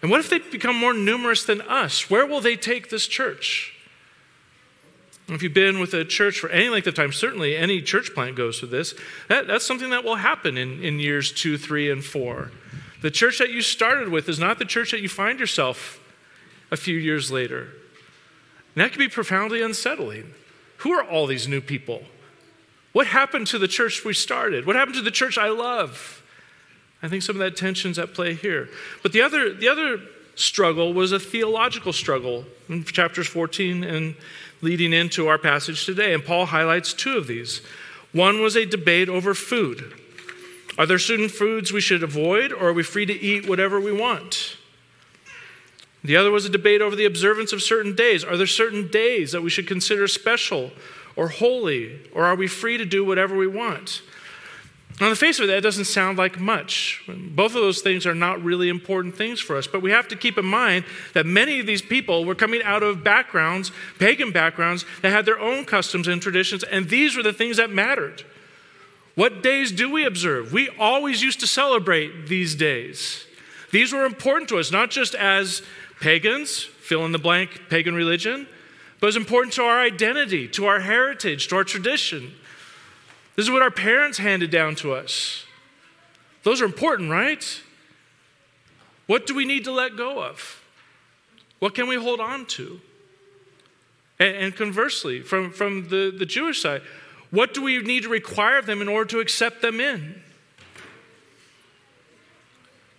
And 0.00 0.10
what 0.10 0.20
if 0.20 0.28
they 0.28 0.38
become 0.38 0.76
more 0.76 0.92
numerous 0.92 1.44
than 1.44 1.60
us? 1.60 2.10
Where 2.10 2.26
will 2.26 2.40
they 2.40 2.56
take 2.56 2.90
this 2.90 3.06
church? 3.06 3.74
If 5.28 5.42
you've 5.42 5.54
been 5.54 5.78
with 5.78 5.94
a 5.94 6.04
church 6.04 6.40
for 6.40 6.50
any 6.50 6.68
length 6.68 6.88
of 6.88 6.94
time, 6.94 7.12
certainly 7.12 7.56
any 7.56 7.80
church 7.80 8.12
plant 8.12 8.36
goes 8.36 8.58
through 8.58 8.70
this. 8.70 8.94
That, 9.28 9.46
that's 9.46 9.64
something 9.64 9.90
that 9.90 10.04
will 10.04 10.16
happen 10.16 10.58
in, 10.58 10.82
in 10.82 10.98
years 10.98 11.32
two, 11.32 11.56
three, 11.56 11.90
and 11.90 12.04
four. 12.04 12.50
The 13.00 13.10
church 13.10 13.38
that 13.38 13.50
you 13.50 13.62
started 13.62 14.08
with 14.08 14.28
is 14.28 14.38
not 14.38 14.58
the 14.58 14.64
church 14.64 14.90
that 14.90 15.00
you 15.00 15.08
find 15.08 15.38
yourself 15.38 16.00
a 16.70 16.76
few 16.76 16.96
years 16.96 17.30
later. 17.30 17.68
And 18.74 18.84
that 18.84 18.90
can 18.90 18.98
be 18.98 19.08
profoundly 19.08 19.62
unsettling. 19.62 20.34
Who 20.78 20.92
are 20.92 21.04
all 21.04 21.26
these 21.26 21.46
new 21.46 21.60
people? 21.60 22.02
What 22.92 23.06
happened 23.06 23.46
to 23.48 23.58
the 23.58 23.68
church 23.68 24.04
we 24.04 24.12
started? 24.12 24.66
What 24.66 24.76
happened 24.76 24.96
to 24.96 25.02
the 25.02 25.10
church 25.10 25.38
I 25.38 25.48
love? 25.48 26.22
I 27.02 27.08
think 27.08 27.22
some 27.22 27.36
of 27.36 27.40
that 27.40 27.56
tension's 27.56 27.98
at 27.98 28.14
play 28.14 28.34
here. 28.34 28.68
But 29.02 29.12
the 29.12 29.22
other, 29.22 29.52
the 29.52 29.68
other 29.68 30.00
struggle 30.34 30.92
was 30.92 31.12
a 31.12 31.18
theological 31.18 31.92
struggle 31.92 32.44
in 32.68 32.84
chapters 32.84 33.26
14 33.26 33.82
and 33.82 34.14
leading 34.60 34.92
into 34.92 35.26
our 35.28 35.38
passage 35.38 35.84
today. 35.84 36.14
And 36.14 36.24
Paul 36.24 36.46
highlights 36.46 36.92
two 36.94 37.16
of 37.16 37.26
these. 37.26 37.60
One 38.12 38.40
was 38.40 38.56
a 38.56 38.66
debate 38.66 39.08
over 39.08 39.34
food. 39.34 39.94
Are 40.78 40.86
there 40.86 40.98
certain 40.98 41.28
foods 41.28 41.72
we 41.72 41.80
should 41.80 42.02
avoid, 42.02 42.52
or 42.52 42.68
are 42.68 42.72
we 42.72 42.82
free 42.82 43.04
to 43.04 43.12
eat 43.12 43.48
whatever 43.48 43.80
we 43.80 43.92
want? 43.92 44.56
The 46.04 46.16
other 46.16 46.30
was 46.30 46.44
a 46.44 46.50
debate 46.50 46.80
over 46.80 46.96
the 46.96 47.04
observance 47.04 47.52
of 47.52 47.62
certain 47.62 47.94
days. 47.94 48.24
Are 48.24 48.36
there 48.36 48.46
certain 48.46 48.88
days 48.88 49.32
that 49.32 49.42
we 49.42 49.50
should 49.50 49.68
consider 49.68 50.08
special 50.08 50.72
or 51.16 51.28
holy, 51.28 52.00
or 52.14 52.24
are 52.24 52.34
we 52.34 52.46
free 52.46 52.78
to 52.78 52.84
do 52.84 53.04
whatever 53.04 53.36
we 53.36 53.46
want? 53.46 54.02
On 55.00 55.08
the 55.08 55.16
face 55.16 55.38
of 55.38 55.44
it, 55.44 55.46
that 55.48 55.62
doesn't 55.62 55.86
sound 55.86 56.18
like 56.18 56.38
much. 56.38 57.02
Both 57.08 57.54
of 57.54 57.62
those 57.62 57.80
things 57.80 58.06
are 58.06 58.14
not 58.14 58.42
really 58.42 58.68
important 58.68 59.16
things 59.16 59.40
for 59.40 59.56
us, 59.56 59.66
but 59.66 59.82
we 59.82 59.90
have 59.90 60.06
to 60.08 60.16
keep 60.16 60.38
in 60.38 60.44
mind 60.44 60.84
that 61.14 61.26
many 61.26 61.58
of 61.60 61.66
these 61.66 61.82
people 61.82 62.24
were 62.24 62.34
coming 62.34 62.62
out 62.62 62.82
of 62.82 63.02
backgrounds, 63.02 63.72
pagan 63.98 64.30
backgrounds, 64.32 64.84
that 65.00 65.10
had 65.10 65.24
their 65.24 65.40
own 65.40 65.64
customs 65.64 66.08
and 66.08 66.20
traditions, 66.20 66.62
and 66.62 66.88
these 66.88 67.16
were 67.16 67.22
the 67.22 67.32
things 67.32 67.56
that 67.56 67.70
mattered. 67.70 68.24
What 69.14 69.42
days 69.42 69.72
do 69.72 69.90
we 69.90 70.04
observe? 70.04 70.52
We 70.52 70.68
always 70.78 71.22
used 71.22 71.40
to 71.40 71.46
celebrate 71.46 72.28
these 72.28 72.54
days. 72.54 73.26
These 73.70 73.92
were 73.92 74.04
important 74.04 74.48
to 74.50 74.58
us, 74.58 74.70
not 74.70 74.90
just 74.90 75.14
as 75.14 75.62
pagans, 76.00 76.62
fill 76.62 77.04
in 77.04 77.12
the 77.12 77.18
blank 77.18 77.62
pagan 77.68 77.94
religion, 77.94 78.46
but 79.02 79.08
it's 79.08 79.16
important 79.16 79.52
to 79.52 79.64
our 79.64 79.80
identity, 79.80 80.46
to 80.46 80.66
our 80.66 80.78
heritage, 80.78 81.48
to 81.48 81.56
our 81.56 81.64
tradition. 81.64 82.32
This 83.34 83.46
is 83.46 83.50
what 83.50 83.60
our 83.60 83.70
parents 83.70 84.18
handed 84.18 84.52
down 84.52 84.76
to 84.76 84.92
us. 84.94 85.44
Those 86.44 86.62
are 86.62 86.66
important, 86.66 87.10
right? 87.10 87.60
What 89.08 89.26
do 89.26 89.34
we 89.34 89.44
need 89.44 89.64
to 89.64 89.72
let 89.72 89.96
go 89.96 90.22
of? 90.22 90.62
What 91.58 91.74
can 91.74 91.88
we 91.88 91.96
hold 91.96 92.20
on 92.20 92.46
to? 92.46 92.80
And, 94.20 94.36
and 94.36 94.56
conversely, 94.56 95.20
from, 95.20 95.50
from 95.50 95.88
the, 95.88 96.14
the 96.16 96.24
Jewish 96.24 96.62
side, 96.62 96.82
what 97.32 97.54
do 97.54 97.60
we 97.60 97.80
need 97.80 98.04
to 98.04 98.08
require 98.08 98.58
of 98.58 98.66
them 98.66 98.80
in 98.80 98.86
order 98.86 99.10
to 99.10 99.18
accept 99.18 99.62
them 99.62 99.80
in? 99.80 100.22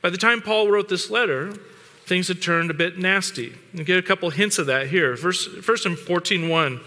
By 0.02 0.10
the 0.10 0.18
time 0.18 0.42
Paul 0.42 0.70
wrote 0.70 0.90
this 0.90 1.10
letter, 1.10 1.54
things 2.14 2.28
had 2.28 2.44
turned 2.44 2.70
a 2.70 2.76
bit 2.76 3.00
nasty. 3.00 3.56
You 3.74 3.84
get 3.84 3.98
a 3.98 4.04
couple 4.04 4.30
hints 4.30 4.60
of 4.60 4.68
that 4.68 4.86
here. 4.86 5.18
First, 5.18 5.50
first 5.64 5.88
in 5.88 5.96
14.1, 5.96 6.80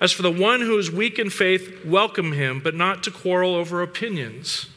as 0.00 0.10
for 0.10 0.22
the 0.22 0.32
one 0.32 0.60
who 0.60 0.76
is 0.76 0.90
weak 0.90 1.20
in 1.20 1.30
faith, 1.30 1.84
welcome 1.84 2.32
him, 2.32 2.58
but 2.58 2.74
not 2.74 3.04
to 3.04 3.12
quarrel 3.12 3.54
over 3.54 3.82
opinions. 3.82 4.70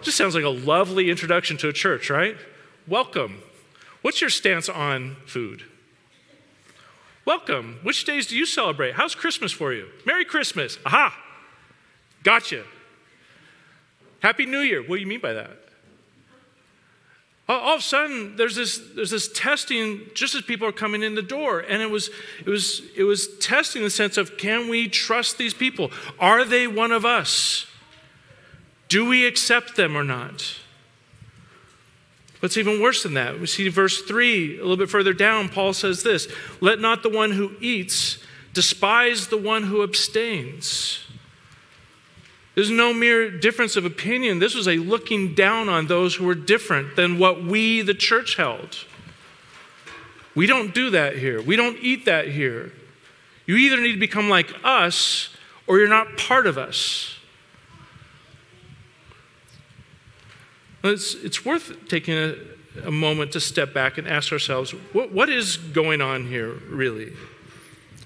Just 0.00 0.16
sounds 0.16 0.34
like 0.34 0.44
a 0.44 0.48
lovely 0.48 1.10
introduction 1.10 1.58
to 1.58 1.68
a 1.68 1.74
church, 1.74 2.08
right? 2.08 2.38
Welcome. 2.88 3.42
What's 4.00 4.22
your 4.22 4.30
stance 4.30 4.70
on 4.70 5.16
food? 5.26 5.64
Welcome. 7.26 7.80
Which 7.82 8.06
days 8.06 8.26
do 8.26 8.34
you 8.34 8.46
celebrate? 8.46 8.94
How's 8.94 9.14
Christmas 9.14 9.52
for 9.52 9.74
you? 9.74 9.88
Merry 10.06 10.24
Christmas. 10.24 10.78
Aha. 10.86 11.14
Gotcha. 12.22 12.64
Happy 14.20 14.46
New 14.46 14.60
Year. 14.60 14.80
What 14.80 14.96
do 14.96 15.02
you 15.02 15.06
mean 15.06 15.20
by 15.20 15.34
that? 15.34 15.65
All 17.48 17.74
of 17.74 17.80
a 17.80 17.82
sudden 17.82 18.36
there's 18.36 18.56
this 18.56 18.80
there's 18.94 19.10
this 19.10 19.28
testing 19.28 20.00
just 20.14 20.34
as 20.34 20.42
people 20.42 20.66
are 20.66 20.72
coming 20.72 21.02
in 21.02 21.14
the 21.14 21.22
door. 21.22 21.60
And 21.60 21.80
it 21.80 21.90
was 21.90 22.10
it 22.44 22.50
was 22.50 22.82
it 22.96 23.04
was 23.04 23.28
testing 23.38 23.82
the 23.82 23.90
sense 23.90 24.16
of 24.16 24.36
can 24.36 24.68
we 24.68 24.88
trust 24.88 25.38
these 25.38 25.54
people? 25.54 25.92
Are 26.18 26.44
they 26.44 26.66
one 26.66 26.90
of 26.90 27.04
us? 27.04 27.66
Do 28.88 29.08
we 29.08 29.26
accept 29.26 29.76
them 29.76 29.96
or 29.96 30.04
not? 30.04 30.56
It's 32.42 32.56
even 32.56 32.80
worse 32.80 33.02
than 33.02 33.14
that? 33.14 33.40
We 33.40 33.46
see 33.46 33.68
verse 33.68 34.02
3 34.02 34.58
a 34.58 34.60
little 34.60 34.76
bit 34.76 34.90
further 34.90 35.12
down. 35.12 35.48
Paul 35.48 35.72
says 35.72 36.02
this 36.02 36.28
let 36.60 36.80
not 36.80 37.02
the 37.02 37.10
one 37.10 37.32
who 37.32 37.52
eats 37.60 38.18
despise 38.52 39.28
the 39.28 39.36
one 39.36 39.64
who 39.64 39.82
abstains 39.82 41.05
there's 42.56 42.70
no 42.70 42.94
mere 42.94 43.30
difference 43.30 43.76
of 43.76 43.84
opinion. 43.84 44.38
This 44.38 44.54
was 44.54 44.66
a 44.66 44.78
looking 44.78 45.34
down 45.34 45.68
on 45.68 45.88
those 45.88 46.14
who 46.14 46.24
were 46.24 46.34
different 46.34 46.96
than 46.96 47.18
what 47.18 47.44
we, 47.44 47.82
the 47.82 47.92
church, 47.92 48.36
held. 48.36 48.78
We 50.34 50.46
don't 50.46 50.74
do 50.74 50.88
that 50.90 51.18
here. 51.18 51.40
We 51.40 51.54
don't 51.54 51.76
eat 51.82 52.06
that 52.06 52.28
here. 52.28 52.72
You 53.44 53.56
either 53.56 53.76
need 53.76 53.92
to 53.92 53.98
become 53.98 54.30
like 54.30 54.54
us 54.64 55.36
or 55.66 55.78
you're 55.78 55.86
not 55.86 56.16
part 56.16 56.46
of 56.46 56.56
us. 56.56 57.18
It's, 60.82 61.14
it's 61.14 61.44
worth 61.44 61.88
taking 61.88 62.14
a, 62.16 62.36
a 62.86 62.90
moment 62.90 63.32
to 63.32 63.40
step 63.40 63.74
back 63.74 63.98
and 63.98 64.08
ask 64.08 64.32
ourselves 64.32 64.70
what, 64.94 65.12
what 65.12 65.28
is 65.28 65.58
going 65.58 66.00
on 66.00 66.26
here, 66.26 66.54
really? 66.70 67.12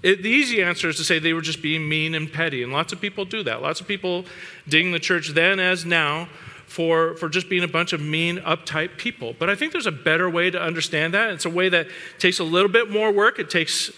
It, 0.03 0.23
the 0.23 0.31
easy 0.31 0.63
answer 0.63 0.89
is 0.89 0.97
to 0.97 1.05
say 1.05 1.19
they 1.19 1.33
were 1.33 1.43
just 1.43 1.61
being 1.61 1.89
mean 1.89 2.15
and 2.15 2.33
petty, 2.33 2.63
and 2.63 2.73
lots 2.73 2.93
of 2.93 3.01
people 3.01 3.25
do 3.25 3.43
that. 3.43 3.61
Lots 3.61 3.81
of 3.81 3.89
people 3.89 4.25
ding 4.67 4.93
the 4.93 4.99
church 4.99 5.31
then 5.31 5.61
as 5.61 5.85
now 5.85 6.29
for, 6.67 7.17
for 7.17 7.29
just 7.29 7.49
being 7.49 7.65
a 7.65 7.69
bunch 7.69 7.93
of 7.93 8.01
mean, 8.01 8.39
uptight 8.39 8.97
people. 8.97 9.35
But 9.39 9.51
I 9.51 9.57
think 9.57 9.73
there's 9.73 9.89
a 9.89 9.93
better 9.93 10.31
way 10.31 10.51
to 10.51 10.63
understand 10.63 11.15
that. 11.15 11.33
It's 11.33 11.45
a 11.45 11.51
way 11.51 11.69
that 11.69 11.89
takes 12.19 12.39
a 12.39 12.45
little 12.45 12.71
bit 12.71 12.89
more 12.89 13.11
work. 13.11 13.41
It 13.41 13.51
takes 13.51 13.91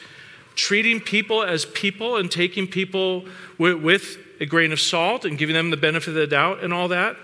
treating 0.54 0.99
people 0.99 1.42
as 1.42 1.66
people 1.66 2.16
and 2.16 2.30
taking 2.30 2.66
people 2.66 3.26
with, 3.59 3.82
with 3.82 4.16
a 4.40 4.47
grain 4.47 4.73
of 4.73 4.80
salt 4.80 5.25
and 5.25 5.37
giving 5.37 5.54
them 5.54 5.71
the 5.71 5.76
benefit 5.76 6.09
of 6.09 6.14
the 6.14 6.26
doubt 6.26 6.64
and 6.64 6.73
all 6.73 6.88
that. 6.88 7.16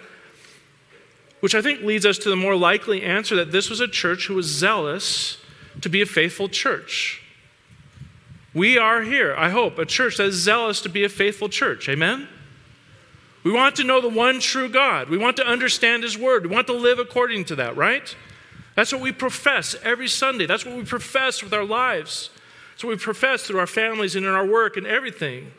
Which 1.40 1.54
I 1.54 1.62
think 1.62 1.80
leads 1.80 2.04
us 2.04 2.18
to 2.18 2.28
the 2.28 2.36
more 2.36 2.54
likely 2.54 3.02
answer 3.02 3.34
that 3.36 3.50
this 3.50 3.70
was 3.70 3.80
a 3.80 3.88
church 3.88 4.26
who 4.26 4.34
was 4.34 4.46
zealous 4.46 5.38
to 5.80 5.88
be 5.88 6.02
a 6.02 6.06
faithful 6.06 6.48
church. 6.48 7.22
We 8.54 8.78
are 8.78 9.02
here, 9.02 9.34
I 9.36 9.50
hope, 9.50 9.78
a 9.78 9.84
church 9.84 10.16
that 10.16 10.26
is 10.26 10.36
zealous 10.36 10.80
to 10.82 10.88
be 10.88 11.04
a 11.04 11.08
faithful 11.08 11.48
church. 11.48 11.88
Amen? 11.88 12.28
We 13.44 13.52
want 13.52 13.76
to 13.76 13.84
know 13.84 14.00
the 14.00 14.08
one 14.08 14.40
true 14.40 14.68
God. 14.68 15.08
We 15.08 15.18
want 15.18 15.36
to 15.36 15.46
understand 15.46 16.02
His 16.02 16.18
Word. 16.18 16.46
We 16.46 16.54
want 16.54 16.66
to 16.68 16.72
live 16.72 16.98
according 16.98 17.44
to 17.46 17.56
that, 17.56 17.76
right? 17.76 18.14
That's 18.74 18.92
what 18.92 19.00
we 19.00 19.12
profess 19.12 19.76
every 19.82 20.08
Sunday. 20.08 20.46
That's 20.46 20.64
what 20.64 20.76
we 20.76 20.84
profess 20.84 21.42
with 21.42 21.52
our 21.52 21.64
lives. 21.64 22.30
That's 22.72 22.84
what 22.84 22.90
we 22.90 22.96
profess 22.96 23.42
through 23.42 23.60
our 23.60 23.66
families 23.66 24.16
and 24.16 24.24
in 24.24 24.32
our 24.32 24.46
work 24.46 24.76
and 24.76 24.86
everything. 24.86 25.52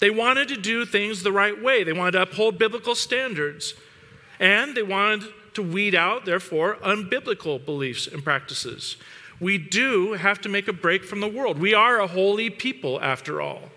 They 0.00 0.10
wanted 0.10 0.48
to 0.48 0.56
do 0.56 0.84
things 0.84 1.22
the 1.22 1.30
right 1.30 1.60
way, 1.62 1.84
they 1.84 1.92
wanted 1.92 2.12
to 2.12 2.22
uphold 2.22 2.58
biblical 2.58 2.94
standards, 2.94 3.74
and 4.40 4.76
they 4.76 4.82
wanted 4.82 5.28
to 5.54 5.62
weed 5.62 5.94
out, 5.94 6.24
therefore, 6.24 6.76
unbiblical 6.82 7.64
beliefs 7.64 8.06
and 8.06 8.24
practices. 8.24 8.96
We 9.42 9.58
do 9.58 10.12
have 10.12 10.40
to 10.42 10.48
make 10.48 10.68
a 10.68 10.72
break 10.72 11.04
from 11.04 11.18
the 11.18 11.26
world. 11.26 11.58
We 11.58 11.74
are 11.74 11.98
a 11.98 12.06
holy 12.06 12.48
people, 12.48 13.00
after 13.02 13.40
all. 13.40 13.70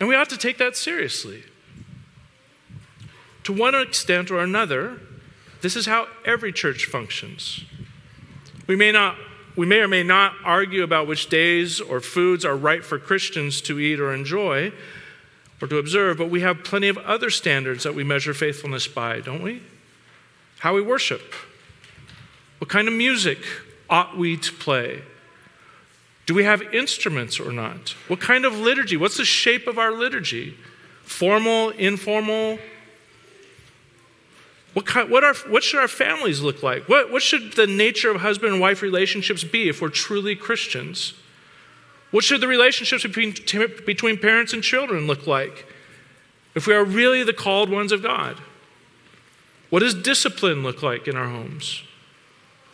And 0.00 0.08
we 0.08 0.16
ought 0.16 0.28
to 0.30 0.36
take 0.36 0.58
that 0.58 0.76
seriously. 0.76 1.44
To 3.44 3.52
one 3.52 3.76
extent 3.76 4.32
or 4.32 4.40
another, 4.40 4.98
this 5.60 5.76
is 5.76 5.86
how 5.86 6.08
every 6.24 6.52
church 6.52 6.86
functions. 6.86 7.64
We 8.66 8.74
may 8.74 8.90
not 8.90 9.16
we 9.54 9.66
may 9.66 9.80
or 9.80 9.88
may 9.88 10.02
not 10.02 10.34
argue 10.44 10.82
about 10.82 11.06
which 11.06 11.28
days 11.28 11.80
or 11.80 12.00
foods 12.00 12.44
are 12.44 12.56
right 12.56 12.82
for 12.82 12.98
Christians 12.98 13.60
to 13.62 13.78
eat 13.78 14.00
or 14.00 14.12
enjoy 14.12 14.72
or 15.60 15.68
to 15.68 15.76
observe, 15.76 16.16
but 16.16 16.30
we 16.30 16.40
have 16.40 16.64
plenty 16.64 16.88
of 16.88 16.96
other 16.98 17.28
standards 17.30 17.84
that 17.84 17.94
we 17.94 18.02
measure 18.02 18.32
faithfulness 18.32 18.88
by, 18.88 19.20
don't 19.20 19.42
we? 19.42 19.62
How 20.60 20.74
we 20.74 20.80
worship. 20.80 21.34
What 22.58 22.70
kind 22.70 22.88
of 22.88 22.94
music 22.94 23.38
ought 23.92 24.16
we 24.16 24.36
to 24.38 24.52
play? 24.52 25.02
Do 26.26 26.34
we 26.34 26.44
have 26.44 26.62
instruments 26.74 27.38
or 27.38 27.52
not? 27.52 27.94
What 28.08 28.20
kind 28.20 28.44
of 28.44 28.58
liturgy? 28.58 28.96
What's 28.96 29.18
the 29.18 29.24
shape 29.24 29.66
of 29.66 29.78
our 29.78 29.92
liturgy? 29.92 30.56
Formal, 31.04 31.70
informal, 31.70 32.58
what, 34.72 34.86
kind, 34.86 35.10
what, 35.10 35.22
are, 35.22 35.34
what 35.48 35.62
should 35.62 35.80
our 35.80 35.88
families 35.88 36.40
look 36.40 36.62
like? 36.62 36.88
What, 36.88 37.12
what 37.12 37.22
should 37.22 37.52
the 37.52 37.66
nature 37.66 38.10
of 38.10 38.22
husband 38.22 38.52
and 38.52 38.60
wife 38.60 38.80
relationships 38.80 39.44
be 39.44 39.68
if 39.68 39.82
we're 39.82 39.90
truly 39.90 40.34
Christians? 40.34 41.12
What 42.10 42.24
should 42.24 42.40
the 42.40 42.48
relationships 42.48 43.02
between, 43.02 43.34
between 43.84 44.18
parents 44.18 44.52
and 44.52 44.62
children 44.62 45.06
look 45.06 45.26
like 45.26 45.66
if 46.54 46.66
we 46.66 46.74
are 46.74 46.84
really 46.84 47.22
the 47.22 47.32
called 47.32 47.68
ones 47.68 47.92
of 47.92 48.02
God? 48.02 48.38
What 49.68 49.80
does 49.80 49.94
discipline 49.94 50.62
look 50.62 50.82
like 50.82 51.06
in 51.06 51.16
our 51.16 51.28
homes? 51.28 51.82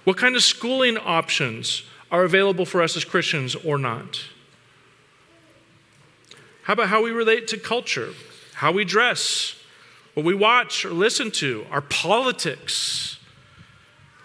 What 0.08 0.16
kind 0.16 0.36
of 0.36 0.42
schooling 0.42 0.96
options 0.96 1.82
are 2.10 2.24
available 2.24 2.64
for 2.64 2.80
us 2.80 2.96
as 2.96 3.04
Christians 3.04 3.54
or 3.54 3.76
not? 3.76 4.24
How 6.62 6.72
about 6.72 6.88
how 6.88 7.02
we 7.02 7.10
relate 7.10 7.46
to 7.48 7.58
culture, 7.58 8.14
how 8.54 8.72
we 8.72 8.86
dress, 8.86 9.54
what 10.14 10.24
we 10.24 10.32
watch 10.34 10.86
or 10.86 10.92
listen 10.92 11.30
to, 11.32 11.66
our 11.70 11.82
politics. 11.82 13.18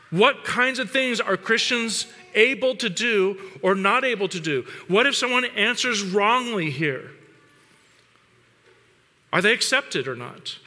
What 0.10 0.46
kinds 0.46 0.80
of 0.80 0.90
things 0.90 1.20
are 1.20 1.36
Christians 1.36 2.08
able 2.34 2.78
to 2.78 2.90
do 2.90 3.38
or 3.62 3.76
not 3.76 4.06
able 4.06 4.30
to 4.30 4.40
do? 4.40 4.66
What 4.88 5.06
if 5.06 5.18
someone 5.18 5.44
answers 5.44 6.02
wrongly 6.02 6.72
here? 6.72 7.12
Are 9.34 9.42
they 9.42 9.52
accepted 9.52 10.08
or 10.08 10.16
not? 10.16 10.60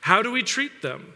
How 0.00 0.22
do 0.22 0.32
we 0.32 0.42
treat 0.42 0.80
them? 0.80 1.12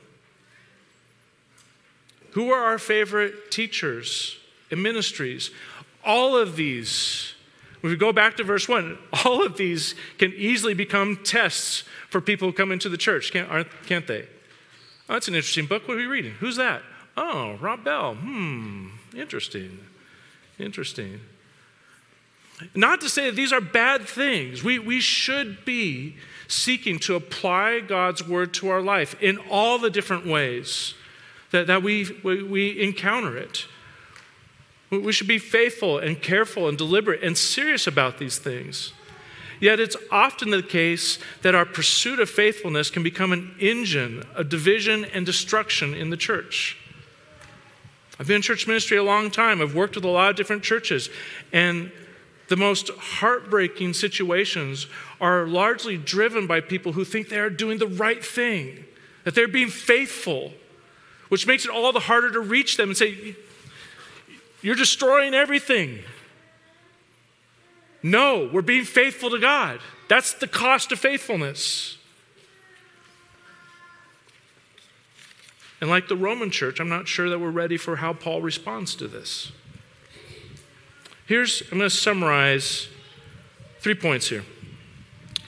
Who 2.33 2.51
are 2.51 2.63
our 2.63 2.79
favorite 2.79 3.51
teachers 3.51 4.37
and 4.71 4.83
ministries? 4.83 5.51
All 6.05 6.37
of 6.37 6.57
these, 6.57 7.35
if 7.83 7.91
we 7.91 7.97
go 7.97 8.13
back 8.13 8.37
to 8.37 8.45
verse 8.45 8.69
1, 8.69 8.99
all 9.25 9.45
of 9.45 9.57
these 9.57 9.95
can 10.19 10.33
easily 10.35 10.75
become 10.75 11.17
tests 11.25 11.85
for 12.11 12.21
people 12.21 12.49
who 12.49 12.53
come 12.53 12.73
into 12.73 12.89
the 12.89 12.97
church, 12.97 13.33
can't, 13.33 13.67
can't 13.87 14.07
they? 14.07 14.23
Oh, 15.09 15.15
that's 15.15 15.29
an 15.29 15.35
interesting 15.35 15.67
book. 15.67 15.89
What 15.89 15.95
are 15.95 16.01
we 16.01 16.07
reading? 16.07 16.33
Who's 16.33 16.57
that? 16.57 16.83
Oh, 17.17 17.57
Rob 17.61 17.85
Bell. 17.85 18.15
Hmm, 18.15 18.89
interesting. 19.17 19.79
Interesting. 20.59 21.21
Not 22.75 23.01
to 23.03 23.09
say 23.09 23.27
that 23.27 23.37
these 23.37 23.53
are 23.53 23.61
bad 23.61 24.07
things. 24.07 24.63
We, 24.65 24.79
we 24.79 25.01
should 25.01 25.65
be 25.65 26.17
seeking 26.49 26.99
to 27.01 27.15
apply 27.15 27.81
God's 27.81 28.27
word 28.27 28.53
to 28.55 28.69
our 28.69 28.83
life 28.83 29.21
in 29.23 29.39
all 29.51 29.79
the 29.79 29.91
different 29.91 30.27
ways 30.27 30.95
that, 31.51 31.67
that 31.67 31.83
we, 31.83 32.19
we, 32.23 32.43
we 32.43 32.81
encounter 32.81 33.37
it. 33.37 33.67
We 34.91 35.13
should 35.13 35.29
be 35.29 35.39
faithful 35.39 35.99
and 35.99 36.21
careful 36.21 36.69
and 36.69 36.79
deliberate 36.79 37.23
and 37.23 37.37
serious 37.37 37.87
about 37.87 38.19
these 38.19 38.39
things. 38.39 38.93
Yet 39.61 39.81
it's 39.81 39.97
often 40.11 40.51
the 40.51 40.63
case 40.63 41.19
that 41.43 41.55
our 41.55 41.67
pursuit 41.67 42.21
of 42.21 42.31
faithfulness 42.31 42.91
can 42.91 43.03
become 43.03 43.33
an 43.33 43.55
engine 43.59 44.23
of 44.35 44.49
division 44.49 45.05
and 45.05 45.27
destruction 45.27 45.95
in 45.95 46.11
the 46.11 46.17
church. 46.17 46.77
I've 48.21 48.27
been 48.27 48.37
in 48.37 48.43
church 48.43 48.67
ministry 48.67 48.97
a 48.97 49.03
long 49.03 49.31
time. 49.31 49.61
I've 49.61 49.75
worked 49.75 49.95
with 49.95 50.05
a 50.05 50.09
lot 50.09 50.31
of 50.31 50.37
different 50.37 50.63
churches. 50.63 51.11
And 51.53 51.93
the 52.49 52.57
most 52.57 52.91
heartbreaking 52.91 53.93
situations 53.93 54.87
are 55.21 55.47
largely 55.47 55.97
driven 55.97 56.47
by 56.47 56.61
people 56.61 56.93
who 56.93 57.05
think 57.05 57.29
they 57.29 57.39
are 57.39 57.51
doing 57.51 57.79
the 57.79 57.87
right 57.87 58.25
thing, 58.25 58.85
that 59.25 59.35
they're 59.35 59.47
being 59.47 59.69
faithful, 59.69 60.53
which 61.29 61.47
makes 61.47 61.65
it 61.65 61.71
all 61.71 61.93
the 61.93 62.01
harder 62.01 62.31
to 62.33 62.41
reach 62.41 62.77
them 62.77 62.91
and 62.91 62.97
say, 62.97 63.37
You're 64.63 64.75
destroying 64.75 65.35
everything. 65.35 66.01
No, 68.03 68.49
we're 68.53 68.63
being 68.63 68.85
faithful 68.85 69.31
to 69.31 69.39
God. 69.39 69.81
That's 70.09 70.33
the 70.35 70.47
cost 70.47 70.93
of 70.93 70.99
faithfulness. 70.99 71.99
And 75.81 75.91
like 75.91 76.09
the 76.09 76.17
Roman 76.17 76.51
church, 76.51 76.81
I'm 76.81 76.89
not 76.89 77.07
sure 77.07 77.29
that 77.31 77.39
we're 77.39 77.51
ready 77.51 77.77
for 77.77 77.97
how 77.97 78.13
Paul 78.13 78.43
responds 78.43 78.95
to 78.97 79.07
this. 79.07 79.53
Here's, 81.27 81.63
I'm 81.71 81.79
going 81.79 81.91
to 81.91 81.95
summarize 81.95 82.89
three 83.81 83.95
points 83.95 84.29
here. 84.29 84.45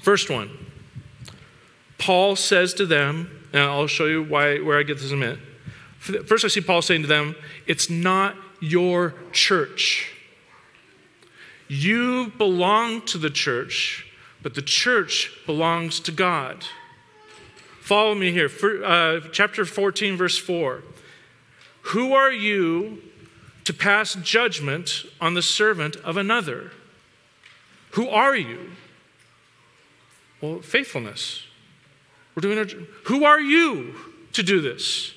First 0.03 0.31
one 0.31 0.51
Paul 1.99 2.37
says 2.37 2.75
to 2.75 2.87
them, 2.87 3.31
and 3.53 3.63
I'll 3.63 3.87
show 3.87 4.07
you 4.07 4.23
why, 4.23 4.59
where 4.59 4.79
I 4.79 4.83
get 4.83 4.99
this 4.99 5.11
in 5.11 5.19
a 5.19 5.21
minute. 5.21 5.39
First, 6.01 6.47
I 6.47 6.49
see 6.49 6.63
Paul 6.63 6.81
saying 6.81 7.03
to 7.03 7.09
them, 7.09 7.37
It's 7.67 7.91
not 7.91 8.35
your 8.61 9.15
church. 9.33 10.11
You 11.69 12.33
belong 12.39 13.03
to 13.03 13.19
the 13.19 13.31
church, 13.31 14.07
but 14.43 14.55
the 14.55 14.63
church 14.63 15.31
belongs 15.45 16.01
to 16.01 16.13
God. 16.13 16.65
Follow 17.83 18.15
me 18.15 18.33
here. 18.33 18.49
For, 18.49 18.83
uh, 18.83 19.21
chapter 19.31 19.65
14, 19.65 20.17
verse 20.17 20.39
4. 20.39 20.83
Who 21.83 22.15
are 22.15 22.33
you 22.33 23.03
to 23.65 23.75
pass 23.75 24.15
judgment 24.15 25.05
on 25.21 25.35
the 25.35 25.43
servant 25.43 25.97
of 25.97 26.17
another? 26.17 26.73
Who 27.93 28.09
are 28.09 28.35
you? 28.35 28.71
Well, 30.41 30.61
faithfulness. 30.61 31.45
We're 32.35 32.41
doing 32.41 32.59
our, 32.59 32.65
who 33.05 33.25
are 33.25 33.41
you 33.41 33.95
to 34.33 34.43
do 34.43 34.61
this? 34.61 35.13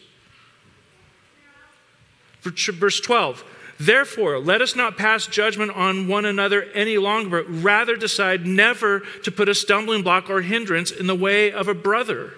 Verse 2.43 2.99
12. 2.99 3.43
Therefore, 3.79 4.39
let 4.39 4.61
us 4.61 4.75
not 4.75 4.97
pass 4.97 5.25
judgment 5.25 5.71
on 5.71 6.07
one 6.07 6.25
another 6.25 6.63
any 6.73 6.97
longer, 6.97 7.43
but 7.43 7.63
rather 7.63 7.95
decide 7.95 8.45
never 8.45 9.01
to 9.23 9.31
put 9.31 9.49
a 9.49 9.55
stumbling 9.55 10.03
block 10.03 10.29
or 10.29 10.41
hindrance 10.41 10.91
in 10.91 11.07
the 11.07 11.15
way 11.15 11.51
of 11.51 11.67
a 11.67 11.73
brother. 11.73 12.33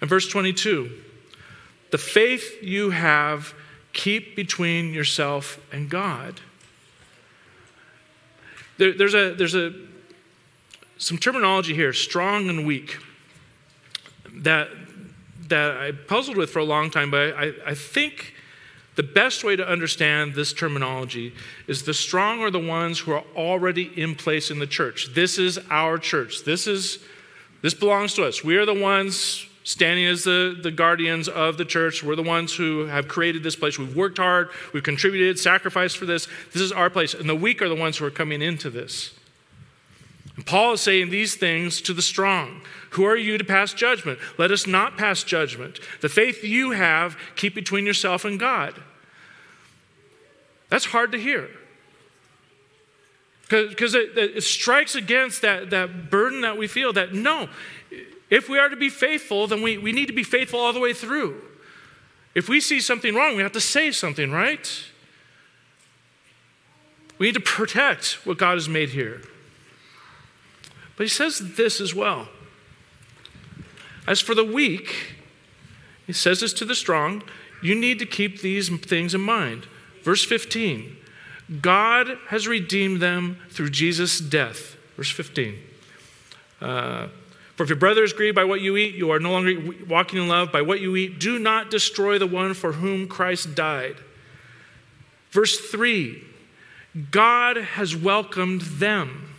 And 0.00 0.10
verse 0.10 0.28
22 0.28 0.90
the 1.92 1.98
faith 1.98 2.62
you 2.62 2.90
have, 2.90 3.54
keep 3.92 4.34
between 4.34 4.92
yourself 4.92 5.60
and 5.72 5.88
God. 5.88 6.40
There, 8.76 8.92
there's 8.92 9.14
a, 9.14 9.34
there's 9.34 9.54
a, 9.54 9.72
some 10.98 11.16
terminology 11.16 11.74
here, 11.74 11.92
strong 11.92 12.48
and 12.48 12.66
weak, 12.66 12.98
that, 14.42 14.68
that 15.48 15.76
I 15.76 15.92
puzzled 15.92 16.36
with 16.36 16.50
for 16.50 16.58
a 16.58 16.64
long 16.64 16.90
time, 16.90 17.10
but 17.10 17.34
I, 17.36 17.52
I 17.66 17.74
think 17.74 18.34
the 18.96 19.02
best 19.02 19.44
way 19.44 19.56
to 19.56 19.68
understand 19.68 20.34
this 20.34 20.52
terminology 20.52 21.34
is 21.66 21.82
the 21.82 21.94
strong 21.94 22.40
are 22.40 22.50
the 22.50 22.58
ones 22.58 23.00
who 23.00 23.12
are 23.12 23.24
already 23.36 23.90
in 24.00 24.14
place 24.14 24.50
in 24.50 24.58
the 24.58 24.66
church. 24.66 25.10
This 25.14 25.38
is 25.38 25.58
our 25.70 25.98
church. 25.98 26.44
This 26.44 26.66
is 26.66 26.98
this 27.62 27.74
belongs 27.74 28.14
to 28.14 28.24
us. 28.24 28.44
We 28.44 28.56
are 28.56 28.66
the 28.66 28.74
ones 28.74 29.46
standing 29.64 30.06
as 30.06 30.22
the, 30.22 30.56
the 30.62 30.70
guardians 30.70 31.28
of 31.28 31.58
the 31.58 31.64
church. 31.64 32.02
We're 32.04 32.14
the 32.14 32.22
ones 32.22 32.54
who 32.54 32.86
have 32.86 33.08
created 33.08 33.42
this 33.42 33.56
place. 33.56 33.78
We've 33.78 33.96
worked 33.96 34.18
hard, 34.18 34.50
we've 34.72 34.84
contributed, 34.84 35.38
sacrificed 35.38 35.98
for 35.98 36.06
this. 36.06 36.28
This 36.52 36.62
is 36.62 36.70
our 36.70 36.88
place. 36.88 37.14
And 37.14 37.28
the 37.28 37.34
weak 37.34 37.60
are 37.62 37.68
the 37.68 37.74
ones 37.74 37.96
who 37.96 38.04
are 38.04 38.10
coming 38.10 38.40
into 38.42 38.70
this. 38.70 39.18
And 40.36 40.44
Paul 40.44 40.74
is 40.74 40.82
saying 40.82 41.10
these 41.10 41.34
things 41.34 41.80
to 41.82 41.94
the 41.94 42.02
strong. 42.02 42.60
Who 42.90 43.04
are 43.04 43.16
you 43.16 43.38
to 43.38 43.44
pass 43.44 43.72
judgment? 43.72 44.18
Let 44.38 44.50
us 44.50 44.66
not 44.66 44.96
pass 44.96 45.24
judgment. 45.24 45.80
The 46.02 46.08
faith 46.08 46.44
you 46.44 46.72
have, 46.72 47.16
keep 47.36 47.54
between 47.54 47.86
yourself 47.86 48.24
and 48.24 48.38
God. 48.38 48.74
That's 50.68 50.86
hard 50.86 51.12
to 51.12 51.18
hear. 51.18 51.48
Because 53.48 53.94
it, 53.94 54.18
it, 54.18 54.42
strikes 54.42 54.94
against 54.96 55.42
that, 55.42 55.70
that 55.70 56.10
burden 56.10 56.40
that 56.40 56.58
we 56.58 56.66
feel 56.66 56.92
that 56.94 57.14
no, 57.14 57.48
if 58.28 58.48
we 58.48 58.58
are 58.58 58.68
to 58.68 58.76
be 58.76 58.88
faithful, 58.88 59.46
then 59.46 59.62
we, 59.62 59.78
we 59.78 59.92
need 59.92 60.06
to 60.06 60.12
be 60.12 60.24
faithful 60.24 60.58
all 60.58 60.72
the 60.72 60.80
way 60.80 60.92
through. 60.92 61.40
If 62.34 62.48
we 62.48 62.60
see 62.60 62.80
something 62.80 63.14
wrong, 63.14 63.36
we 63.36 63.42
have 63.42 63.52
to 63.52 63.60
say 63.60 63.92
something, 63.92 64.32
right? 64.32 64.68
We 67.18 67.28
need 67.28 67.34
to 67.34 67.40
protect 67.40 68.26
what 68.26 68.36
God 68.36 68.54
has 68.54 68.68
made 68.68 68.90
here. 68.90 69.22
But 70.96 71.04
he 71.04 71.08
says 71.08 71.56
this 71.56 71.80
as 71.80 71.94
well. 71.94 72.28
As 74.06 74.20
for 74.20 74.34
the 74.34 74.44
weak, 74.44 75.14
he 76.06 76.12
says 76.12 76.40
this 76.40 76.52
to 76.54 76.64
the 76.64 76.74
strong, 76.74 77.22
you 77.62 77.74
need 77.74 77.98
to 77.98 78.06
keep 78.06 78.40
these 78.40 78.68
things 78.68 79.14
in 79.14 79.20
mind. 79.20 79.66
Verse 80.02 80.24
15 80.24 80.96
God 81.60 82.18
has 82.28 82.48
redeemed 82.48 83.00
them 83.00 83.38
through 83.50 83.70
Jesus' 83.70 84.18
death. 84.18 84.76
Verse 84.96 85.10
15. 85.10 85.56
Uh, 86.60 87.08
for 87.54 87.62
if 87.62 87.68
your 87.68 87.78
brother 87.78 88.02
is 88.02 88.12
grieved 88.12 88.34
by 88.34 88.44
what 88.44 88.60
you 88.60 88.76
eat, 88.76 88.94
you 88.94 89.10
are 89.12 89.20
no 89.20 89.32
longer 89.32 89.74
walking 89.88 90.18
in 90.20 90.28
love 90.28 90.52
by 90.52 90.62
what 90.62 90.80
you 90.80 90.96
eat. 90.96 91.18
Do 91.18 91.38
not 91.38 91.70
destroy 91.70 92.18
the 92.18 92.26
one 92.26 92.52
for 92.52 92.72
whom 92.72 93.08
Christ 93.08 93.54
died. 93.54 93.96
Verse 95.30 95.58
3 95.70 96.22
God 97.10 97.56
has 97.56 97.94
welcomed 97.94 98.62
them. 98.62 99.35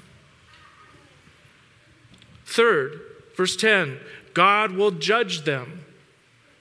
Third, 2.48 3.02
verse 3.36 3.56
10 3.56 4.00
God 4.34 4.72
will 4.72 4.92
judge 4.92 5.44
them. 5.44 5.84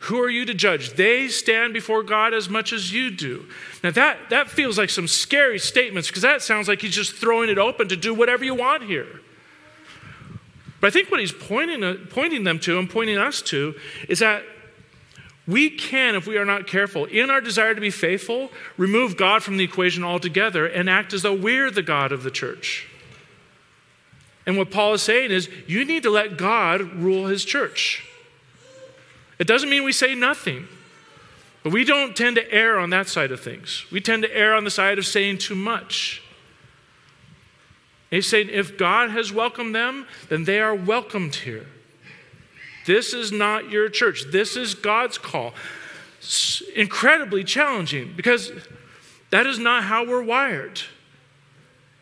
Who 0.01 0.21
are 0.21 0.29
you 0.29 0.45
to 0.45 0.55
judge? 0.55 0.93
They 0.93 1.29
stand 1.29 1.73
before 1.73 2.03
God 2.03 2.35
as 2.35 2.49
much 2.49 2.73
as 2.73 2.93
you 2.93 3.11
do. 3.11 3.47
Now, 3.83 3.91
that, 3.93 4.31
that 4.31 4.49
feels 4.51 4.79
like 4.79 4.91
some 4.91 5.09
scary 5.09 5.59
statements 5.59 6.09
because 6.09 6.23
that 6.23 6.43
sounds 6.43 6.69
like 6.69 6.83
he's 6.83 6.95
just 6.95 7.15
throwing 7.15 7.49
it 7.49 7.59
open 7.59 7.89
to 7.89 7.97
do 7.97 8.15
whatever 8.15 8.45
you 8.45 8.55
want 8.55 8.85
here. 8.85 9.21
But 10.81 10.89
I 10.89 10.91
think 10.91 11.11
what 11.11 11.19
he's 11.19 11.33
pointing, 11.33 11.83
uh, 11.83 11.97
pointing 12.11 12.45
them 12.45 12.59
to 12.61 12.79
and 12.79 12.89
pointing 12.89 13.19
us 13.19 13.43
to 13.43 13.75
is 14.09 14.19
that 14.19 14.45
we 15.47 15.71
can, 15.71 16.15
if 16.15 16.27
we 16.27 16.37
are 16.37 16.45
not 16.45 16.67
careful, 16.67 17.07
in 17.07 17.31
our 17.31 17.41
desire 17.41 17.75
to 17.75 17.81
be 17.81 17.91
faithful, 17.91 18.51
remove 18.77 19.17
God 19.17 19.43
from 19.43 19.57
the 19.57 19.65
equation 19.65 20.05
altogether 20.05 20.67
and 20.67 20.91
act 20.91 21.13
as 21.15 21.23
though 21.23 21.35
we're 21.35 21.71
the 21.71 21.83
God 21.83 22.13
of 22.13 22.23
the 22.23 22.31
church. 22.31 22.89
And 24.47 24.57
what 24.57 24.71
Paul 24.71 24.95
is 24.95 25.03
saying 25.03 25.33
is, 25.33 25.49
you 25.67 25.85
need 25.85 26.05
to 26.05 26.11
let 26.11 26.39
God 26.39 26.93
rule 26.95 27.27
his 27.27 27.45
church. 27.45 28.05
It 29.39 29.47
doesn't 29.47 29.69
mean 29.69 29.83
we 29.85 29.93
say 29.93 30.15
nothing, 30.15 30.69
but 31.63 31.73
we 31.73 31.85
don't 31.85 32.17
tend 32.17 32.37
to 32.37 32.53
err 32.53 32.79
on 32.79 32.91
that 32.91 33.09
side 33.09 33.33
of 33.33 33.41
things. 33.41 33.85
We 33.91 34.01
tend 34.01 34.23
to 34.23 34.35
err 34.35 34.55
on 34.55 34.65
the 34.65 34.71
side 34.71 34.99
of 34.99 35.07
saying 35.07 35.39
too 35.39 35.57
much. 35.57 36.23
And 38.11 38.17
he's 38.17 38.29
saying, 38.29 38.49
if 38.51 38.79
God 38.79 39.11
has 39.11 39.33
welcomed 39.33 39.75
them, 39.75 40.07
then 40.29 40.45
they 40.45 40.61
are 40.61 40.75
welcomed 40.75 41.35
here. 41.35 41.67
This 42.87 43.13
is 43.13 43.33
not 43.33 43.71
your 43.71 43.89
church. 43.89 44.27
This 44.31 44.57
is 44.57 44.75
God's 44.77 45.19
call. 45.19 45.55
It's 46.19 46.63
incredibly 46.77 47.43
challenging 47.43 48.15
because 48.17 48.53
that 49.31 49.45
is 49.45 49.59
not 49.59 49.83
how 49.85 50.07
we're 50.07 50.23
wired. 50.23 50.81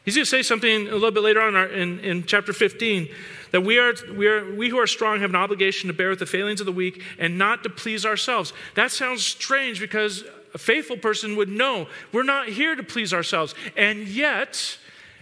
He's 0.04 0.16
going 0.16 0.24
to 0.24 0.30
say 0.30 0.42
something 0.42 0.88
a 0.88 0.92
little 0.92 1.10
bit 1.10 1.22
later 1.22 1.40
on 1.40 1.56
in, 1.70 1.98
in 2.00 2.24
chapter 2.24 2.52
15 2.52 3.08
that 3.52 3.62
we, 3.62 3.78
are, 3.78 3.94
we, 4.14 4.26
are, 4.26 4.54
we 4.54 4.68
who 4.68 4.78
are 4.78 4.86
strong 4.86 5.20
have 5.20 5.30
an 5.30 5.36
obligation 5.36 5.88
to 5.88 5.94
bear 5.94 6.10
with 6.10 6.18
the 6.18 6.26
failings 6.26 6.60
of 6.60 6.66
the 6.66 6.72
weak 6.72 7.02
and 7.18 7.38
not 7.38 7.62
to 7.62 7.70
please 7.70 8.04
ourselves. 8.04 8.52
That 8.74 8.90
sounds 8.90 9.24
strange 9.24 9.80
because 9.80 10.24
a 10.52 10.58
faithful 10.58 10.98
person 10.98 11.36
would 11.36 11.48
know 11.48 11.88
we're 12.12 12.22
not 12.22 12.48
here 12.48 12.74
to 12.74 12.82
please 12.82 13.14
ourselves. 13.14 13.54
And 13.76 14.06
yet, 14.06 14.78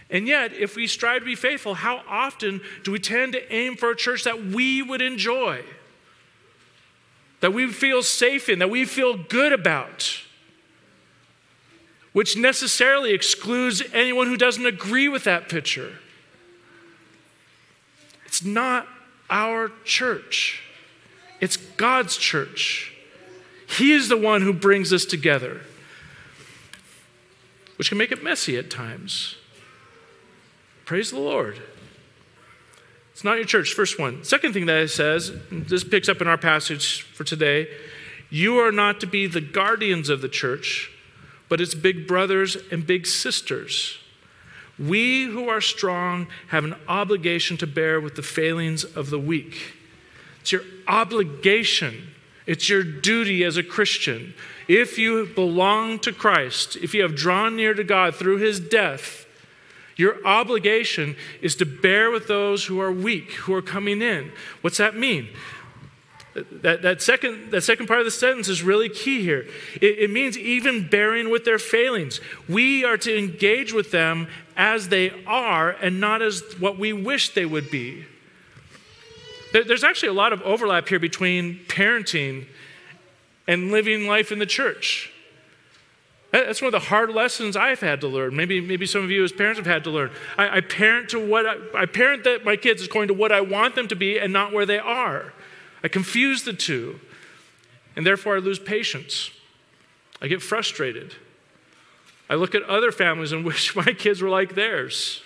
and 0.09 0.27
yet, 0.27 0.51
if 0.51 0.75
we 0.75 0.87
strive 0.87 1.21
to 1.21 1.25
be 1.25 1.35
faithful, 1.35 1.75
how 1.75 2.01
often 2.07 2.59
do 2.83 2.91
we 2.91 2.99
tend 2.99 3.33
to 3.33 3.53
aim 3.53 3.77
for 3.77 3.91
a 3.91 3.95
church 3.95 4.25
that 4.25 4.43
we 4.43 4.81
would 4.81 5.01
enjoy, 5.01 5.63
that 7.39 7.53
we 7.53 7.71
feel 7.71 8.03
safe 8.03 8.49
in, 8.49 8.59
that 8.59 8.69
we 8.69 8.83
feel 8.83 9.15
good 9.15 9.53
about? 9.53 10.22
Which 12.13 12.37
necessarily 12.37 13.11
excludes 13.11 13.83
anyone 13.93 14.27
who 14.27 14.37
doesn't 14.37 14.65
agree 14.65 15.09
with 15.09 15.23
that 15.23 15.49
picture. 15.49 15.93
It's 18.25 18.43
not 18.43 18.87
our 19.29 19.71
church, 19.83 20.63
it's 21.41 21.57
God's 21.57 22.17
church. 22.17 22.91
He 23.67 23.91
is 23.91 24.07
the 24.07 24.17
one 24.17 24.43
who 24.43 24.53
brings 24.53 24.93
us 24.93 25.03
together, 25.03 25.61
which 27.77 27.89
can 27.89 27.97
make 27.97 28.11
it 28.11 28.23
messy 28.23 28.55
at 28.57 28.69
times. 28.69 29.35
Praise 30.85 31.09
the 31.09 31.19
Lord. 31.19 31.59
It's 33.13 33.23
not 33.23 33.37
your 33.37 33.45
church, 33.45 33.73
first 33.73 33.99
one. 33.99 34.23
Second 34.23 34.53
thing 34.53 34.67
that 34.67 34.83
it 34.83 34.89
says, 34.89 35.31
this 35.49 35.83
picks 35.83 36.07
up 36.07 36.21
in 36.21 36.27
our 36.27 36.37
passage 36.37 37.01
for 37.01 37.23
today 37.23 37.67
you 38.29 38.57
are 38.57 38.71
not 38.71 38.99
to 38.99 39.05
be 39.05 39.27
the 39.27 39.41
guardians 39.41 40.09
of 40.09 40.21
the 40.21 40.27
church 40.27 40.89
but 41.53 41.61
it's 41.61 41.75
big 41.75 42.07
brothers 42.07 42.57
and 42.71 42.87
big 42.87 43.05
sisters. 43.05 43.99
We 44.79 45.25
who 45.25 45.49
are 45.49 45.61
strong 45.61 46.25
have 46.47 46.63
an 46.63 46.75
obligation 46.87 47.57
to 47.57 47.67
bear 47.67 48.01
with 48.01 48.15
the 48.15 48.23
failings 48.23 48.83
of 48.83 49.11
the 49.11 49.19
weak. 49.19 49.75
It's 50.41 50.51
your 50.51 50.63
obligation, 50.87 52.09
it's 52.47 52.69
your 52.69 52.81
duty 52.81 53.43
as 53.43 53.55
a 53.55 53.61
Christian. 53.61 54.33
If 54.67 54.97
you 54.97 55.27
belong 55.27 55.99
to 55.99 56.11
Christ, 56.11 56.75
if 56.77 56.95
you 56.95 57.03
have 57.03 57.15
drawn 57.15 57.55
near 57.55 57.75
to 57.75 57.83
God 57.83 58.15
through 58.15 58.37
his 58.37 58.59
death, 58.59 59.27
your 59.95 60.25
obligation 60.25 61.15
is 61.39 61.55
to 61.57 61.67
bear 61.67 62.09
with 62.09 62.27
those 62.27 62.65
who 62.65 62.81
are 62.81 62.91
weak, 62.91 63.33
who 63.33 63.53
are 63.53 63.61
coming 63.61 64.01
in. 64.01 64.31
What's 64.61 64.77
that 64.77 64.95
mean? 64.95 65.29
That, 66.33 66.81
that, 66.81 67.01
second, 67.01 67.51
that 67.51 67.61
second 67.61 67.85
part 67.85 67.99
of 67.99 68.05
the 68.05 68.11
sentence 68.11 68.49
is 68.49 68.63
really 68.63 68.89
key 68.89 69.21
here. 69.21 69.45
It, 69.75 69.99
it 69.99 70.09
means 70.09 70.35
even 70.37 70.87
bearing 70.87 71.29
with 71.29 71.45
their 71.45 71.59
failings. 71.59 72.19
We 72.49 72.83
are 72.83 72.97
to 72.97 73.15
engage 73.15 73.71
with 73.71 73.91
them 73.91 74.27
as 74.57 74.89
they 74.89 75.11
are 75.27 75.69
and 75.69 75.99
not 75.99 76.23
as 76.23 76.41
what 76.59 76.79
we 76.79 76.91
wish 76.91 77.35
they 77.35 77.45
would 77.45 77.69
be. 77.69 78.05
There's 79.53 79.83
actually 79.83 80.09
a 80.09 80.13
lot 80.13 80.33
of 80.33 80.41
overlap 80.41 80.87
here 80.87 80.99
between 80.99 81.59
parenting 81.67 82.47
and 83.47 83.71
living 83.71 84.07
life 84.07 84.31
in 84.31 84.39
the 84.39 84.47
church. 84.47 85.11
That's 86.31 86.63
one 86.63 86.73
of 86.73 86.81
the 86.81 86.87
hard 86.87 87.11
lessons 87.11 87.55
I've 87.55 87.79
had 87.79 88.01
to 88.01 88.07
learn. 88.07 88.35
Maybe, 88.35 88.59
maybe 88.59 88.87
some 88.87 89.03
of 89.03 89.11
you 89.11 89.23
as 89.23 89.31
parents 89.31 89.59
have 89.59 89.67
had 89.67 89.83
to 89.83 89.91
learn. 89.91 90.09
I, 90.35 90.57
I 90.57 90.61
parent 90.61 91.09
to 91.09 91.23
what 91.23 91.45
I, 91.45 91.83
I 91.83 91.85
parent 91.85 92.23
that 92.23 92.43
my 92.43 92.55
kids 92.55 92.81
is 92.81 92.87
according 92.87 93.09
to 93.09 93.13
what 93.13 93.31
I 93.31 93.41
want 93.41 93.75
them 93.75 93.87
to 93.89 93.95
be 93.95 94.17
and 94.17 94.33
not 94.33 94.51
where 94.51 94.65
they 94.65 94.79
are. 94.79 95.31
I 95.83 95.87
confuse 95.89 96.43
the 96.43 96.53
two, 96.53 96.99
and 97.95 98.05
therefore 98.05 98.35
I 98.35 98.39
lose 98.39 98.59
patience. 98.59 99.31
I 100.21 100.27
get 100.27 100.41
frustrated. 100.41 101.15
I 102.29 102.35
look 102.35 102.55
at 102.55 102.63
other 102.63 102.91
families 102.91 103.31
and 103.31 103.43
wish 103.45 103.75
my 103.75 103.93
kids 103.93 104.21
were 104.21 104.29
like 104.29 104.55
theirs, 104.55 105.21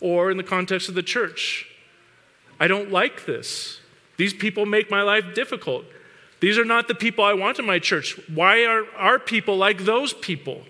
or 0.00 0.30
in 0.30 0.36
the 0.36 0.42
context 0.42 0.88
of 0.88 0.94
the 0.94 1.02
church. 1.02 1.66
I 2.58 2.66
don't 2.66 2.90
like 2.90 3.26
this. 3.26 3.80
These 4.16 4.34
people 4.34 4.66
make 4.66 4.90
my 4.90 5.02
life 5.02 5.34
difficult. 5.34 5.84
These 6.40 6.58
are 6.58 6.64
not 6.64 6.88
the 6.88 6.94
people 6.94 7.24
I 7.24 7.34
want 7.34 7.58
in 7.58 7.66
my 7.66 7.78
church. 7.78 8.18
Why 8.28 8.64
are 8.64 8.84
our 8.96 9.18
people 9.18 9.56
like 9.56 9.84
those 9.84 10.12
people? 10.12 10.62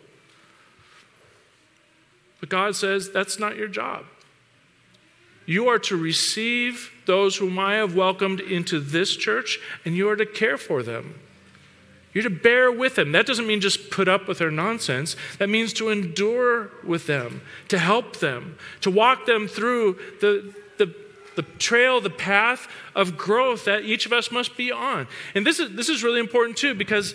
But 2.40 2.48
God 2.48 2.76
says 2.76 3.10
that's 3.10 3.38
not 3.38 3.56
your 3.56 3.68
job. 3.68 4.04
You 5.46 5.68
are 5.68 5.78
to 5.78 5.96
receive 5.96 6.90
those 7.06 7.36
whom 7.36 7.58
I 7.58 7.74
have 7.74 7.94
welcomed 7.94 8.40
into 8.40 8.80
this 8.80 9.16
church, 9.16 9.60
and 9.84 9.96
you 9.96 10.08
are 10.10 10.16
to 10.16 10.26
care 10.26 10.58
for 10.58 10.82
them. 10.82 11.14
You're 12.12 12.24
to 12.24 12.30
bear 12.30 12.72
with 12.72 12.94
them. 12.96 13.12
That 13.12 13.26
doesn't 13.26 13.46
mean 13.46 13.60
just 13.60 13.90
put 13.90 14.08
up 14.08 14.26
with 14.26 14.38
their 14.38 14.50
nonsense. 14.50 15.16
That 15.38 15.48
means 15.48 15.72
to 15.74 15.90
endure 15.90 16.70
with 16.82 17.06
them, 17.06 17.42
to 17.68 17.78
help 17.78 18.16
them, 18.16 18.58
to 18.80 18.90
walk 18.90 19.26
them 19.26 19.46
through 19.46 19.98
the, 20.20 20.54
the, 20.78 20.94
the 21.36 21.42
trail, 21.42 22.00
the 22.00 22.10
path 22.10 22.68
of 22.94 23.18
growth 23.18 23.66
that 23.66 23.82
each 23.82 24.06
of 24.06 24.14
us 24.14 24.32
must 24.32 24.56
be 24.56 24.72
on. 24.72 25.06
And 25.34 25.46
this 25.46 25.60
is, 25.60 25.76
this 25.76 25.90
is 25.90 26.02
really 26.02 26.20
important 26.20 26.56
too, 26.56 26.74
because 26.74 27.14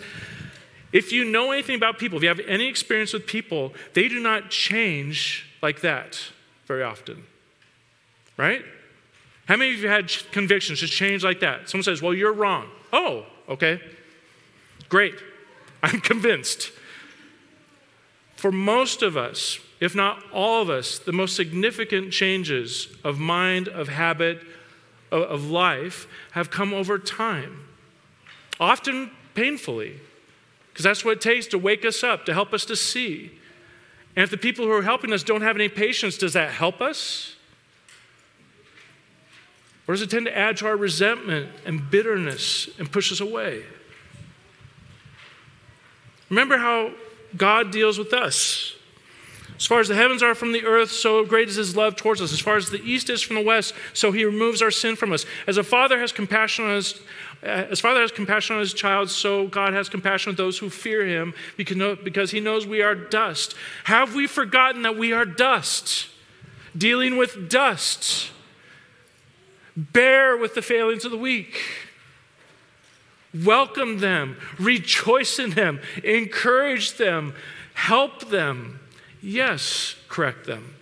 if 0.93 1.11
you 1.11 1.25
know 1.25 1.51
anything 1.51 1.75
about 1.75 1.97
people, 1.97 2.17
if 2.17 2.23
you 2.23 2.29
have 2.29 2.39
any 2.41 2.67
experience 2.67 3.11
with 3.11 3.25
people, 3.25 3.73
they 3.93 4.07
do 4.07 4.19
not 4.19 4.51
change 4.51 5.47
like 5.63 5.81
that 5.81 6.19
very 6.67 6.83
often. 6.83 7.23
Right? 8.37 8.63
How 9.47 9.57
many 9.57 9.73
of 9.73 9.79
you 9.79 9.89
had 9.89 10.11
convictions 10.31 10.79
just 10.79 10.93
change 10.93 11.23
like 11.23 11.41
that? 11.41 11.69
Someone 11.69 11.83
says, 11.83 12.01
Well, 12.01 12.13
you're 12.13 12.33
wrong. 12.33 12.69
Oh, 12.93 13.25
okay. 13.49 13.81
Great. 14.89 15.15
I'm 15.83 15.99
convinced. 16.01 16.71
For 18.35 18.51
most 18.51 19.03
of 19.03 19.17
us, 19.17 19.59
if 19.79 19.95
not 19.95 20.23
all 20.31 20.61
of 20.61 20.69
us, 20.69 20.99
the 20.99 21.11
most 21.11 21.35
significant 21.35 22.11
changes 22.11 22.87
of 23.03 23.19
mind, 23.19 23.67
of 23.67 23.87
habit, 23.87 24.41
of, 25.11 25.45
life 25.45 26.07
have 26.31 26.49
come 26.49 26.73
over 26.73 26.97
time. 26.97 27.67
Often 28.59 29.11
painfully, 29.33 29.99
because 30.69 30.83
that's 30.83 31.03
what 31.03 31.17
it 31.17 31.21
takes 31.21 31.47
to 31.47 31.57
wake 31.57 31.83
us 31.83 32.03
up, 32.03 32.25
to 32.25 32.33
help 32.33 32.53
us 32.53 32.63
to 32.65 32.75
see. 32.75 33.31
And 34.15 34.23
if 34.23 34.29
the 34.29 34.37
people 34.37 34.65
who 34.65 34.71
are 34.71 34.83
helping 34.83 35.11
us 35.13 35.23
don't 35.23 35.41
have 35.41 35.55
any 35.55 35.69
patience, 35.69 36.17
does 36.17 36.33
that 36.33 36.51
help 36.51 36.81
us? 36.81 37.35
Or 39.91 39.93
does 39.93 40.03
it 40.03 40.09
tend 40.09 40.25
to 40.25 40.37
add 40.37 40.55
to 40.55 40.67
our 40.67 40.77
resentment 40.77 41.49
and 41.65 41.91
bitterness 41.91 42.69
and 42.79 42.89
push 42.89 43.11
us 43.11 43.19
away? 43.19 43.63
Remember 46.29 46.57
how 46.57 46.93
God 47.35 47.71
deals 47.71 47.97
with 47.97 48.13
us. 48.13 48.73
As 49.57 49.65
far 49.65 49.81
as 49.81 49.89
the 49.89 49.95
heavens 49.95 50.23
are 50.23 50.33
from 50.33 50.53
the 50.53 50.63
earth, 50.63 50.91
so 50.91 51.25
great 51.25 51.49
is 51.49 51.57
his 51.57 51.75
love 51.75 51.97
towards 51.97 52.21
us. 52.21 52.31
As 52.31 52.39
far 52.39 52.55
as 52.55 52.69
the 52.69 52.81
east 52.81 53.09
is 53.09 53.21
from 53.21 53.35
the 53.35 53.43
west, 53.43 53.73
so 53.93 54.13
he 54.13 54.23
removes 54.23 54.61
our 54.61 54.71
sin 54.71 54.95
from 54.95 55.11
us. 55.11 55.25
As 55.45 55.57
a 55.57 55.63
father 55.63 55.99
has 55.99 56.13
compassion 56.13 56.63
on 56.63 56.75
his 56.75 57.01
uh, 57.43 57.47
as 57.47 57.81
father 57.81 57.99
has 57.99 58.13
compassion 58.13 58.55
on 58.55 58.61
his 58.61 58.73
child, 58.73 59.09
so 59.09 59.47
God 59.47 59.73
has 59.73 59.89
compassion 59.89 60.29
on 60.29 60.35
those 60.37 60.57
who 60.59 60.69
fear 60.69 61.05
him 61.05 61.33
because 61.57 62.31
he 62.31 62.39
knows 62.39 62.65
we 62.65 62.81
are 62.81 62.95
dust. 62.95 63.55
Have 63.83 64.15
we 64.15 64.25
forgotten 64.25 64.83
that 64.83 64.97
we 64.97 65.11
are 65.11 65.25
dust? 65.25 66.07
Dealing 66.77 67.17
with 67.17 67.49
dust. 67.49 68.31
Bear 69.81 70.37
with 70.37 70.53
the 70.53 70.61
failings 70.61 71.05
of 71.05 71.11
the 71.11 71.17
weak. 71.17 71.59
Welcome 73.33 73.99
them, 73.99 74.37
rejoice 74.59 75.39
in 75.39 75.51
them, 75.51 75.79
encourage 76.03 76.97
them, 76.97 77.33
help 77.73 78.29
them. 78.29 78.79
Yes, 79.21 79.95
correct 80.09 80.45
them. 80.45 80.75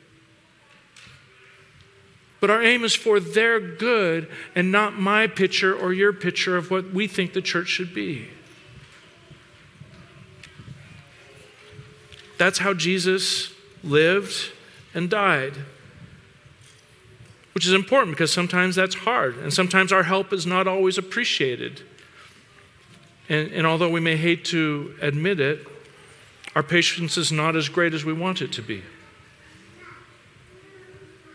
But 2.40 2.50
our 2.50 2.62
aim 2.64 2.84
is 2.84 2.96
for 2.96 3.20
their 3.20 3.60
good 3.60 4.30
and 4.56 4.72
not 4.72 5.00
my 5.00 5.28
picture 5.28 5.76
or 5.76 5.94
your 5.94 6.12
picture 6.12 6.58
of 6.58 6.72
what 6.72 6.92
we 6.92 7.08
think 7.08 7.34
the 7.34 7.42
church 7.42 7.68
should 7.68 7.94
be. 7.94 8.28
That's 12.38 12.60
how 12.60 12.74
Jesus 12.74 13.54
lived 13.84 14.52
and 14.94 15.10
died. 15.10 15.54
Which 17.60 17.68
is 17.68 17.74
important 17.74 18.16
because 18.16 18.32
sometimes 18.32 18.78
that's 18.78 18.96
hard, 18.96 19.38
and 19.40 19.54
sometimes 19.54 19.92
our 19.92 20.04
help 20.04 20.32
is 20.32 20.46
not 20.46 20.66
always 20.66 20.98
appreciated. 20.98 21.82
And, 23.28 23.52
and 23.52 23.68
although 23.68 23.90
we 23.90 24.00
may 24.00 24.16
hate 24.16 24.46
to 24.46 24.96
admit 25.02 25.42
it, 25.42 25.68
our 26.56 26.64
patience 26.64 27.18
is 27.18 27.34
not 27.34 27.58
as 27.58 27.68
great 27.68 27.94
as 27.94 28.06
we 28.06 28.14
want 28.14 28.42
it 28.42 28.54
to 28.54 28.62
be. 28.62 28.82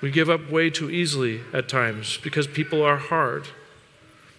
We 0.00 0.10
give 0.10 0.30
up 0.30 0.50
way 0.50 0.70
too 0.70 0.88
easily 0.88 1.42
at 1.52 1.68
times 1.68 2.16
because 2.16 2.46
people 2.46 2.82
are 2.82 2.96
hard. 2.96 3.48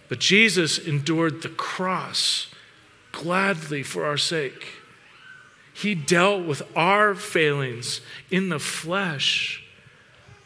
But 0.08 0.18
Jesus 0.18 0.78
endured 0.78 1.42
the 1.42 1.50
cross 1.50 2.48
gladly 3.12 3.84
for 3.84 4.04
our 4.04 4.18
sake. 4.18 4.66
He 5.72 5.94
dealt 5.94 6.46
with 6.46 6.62
our 6.74 7.14
failings 7.14 8.00
in 8.28 8.48
the 8.48 8.58
flesh. 8.58 9.62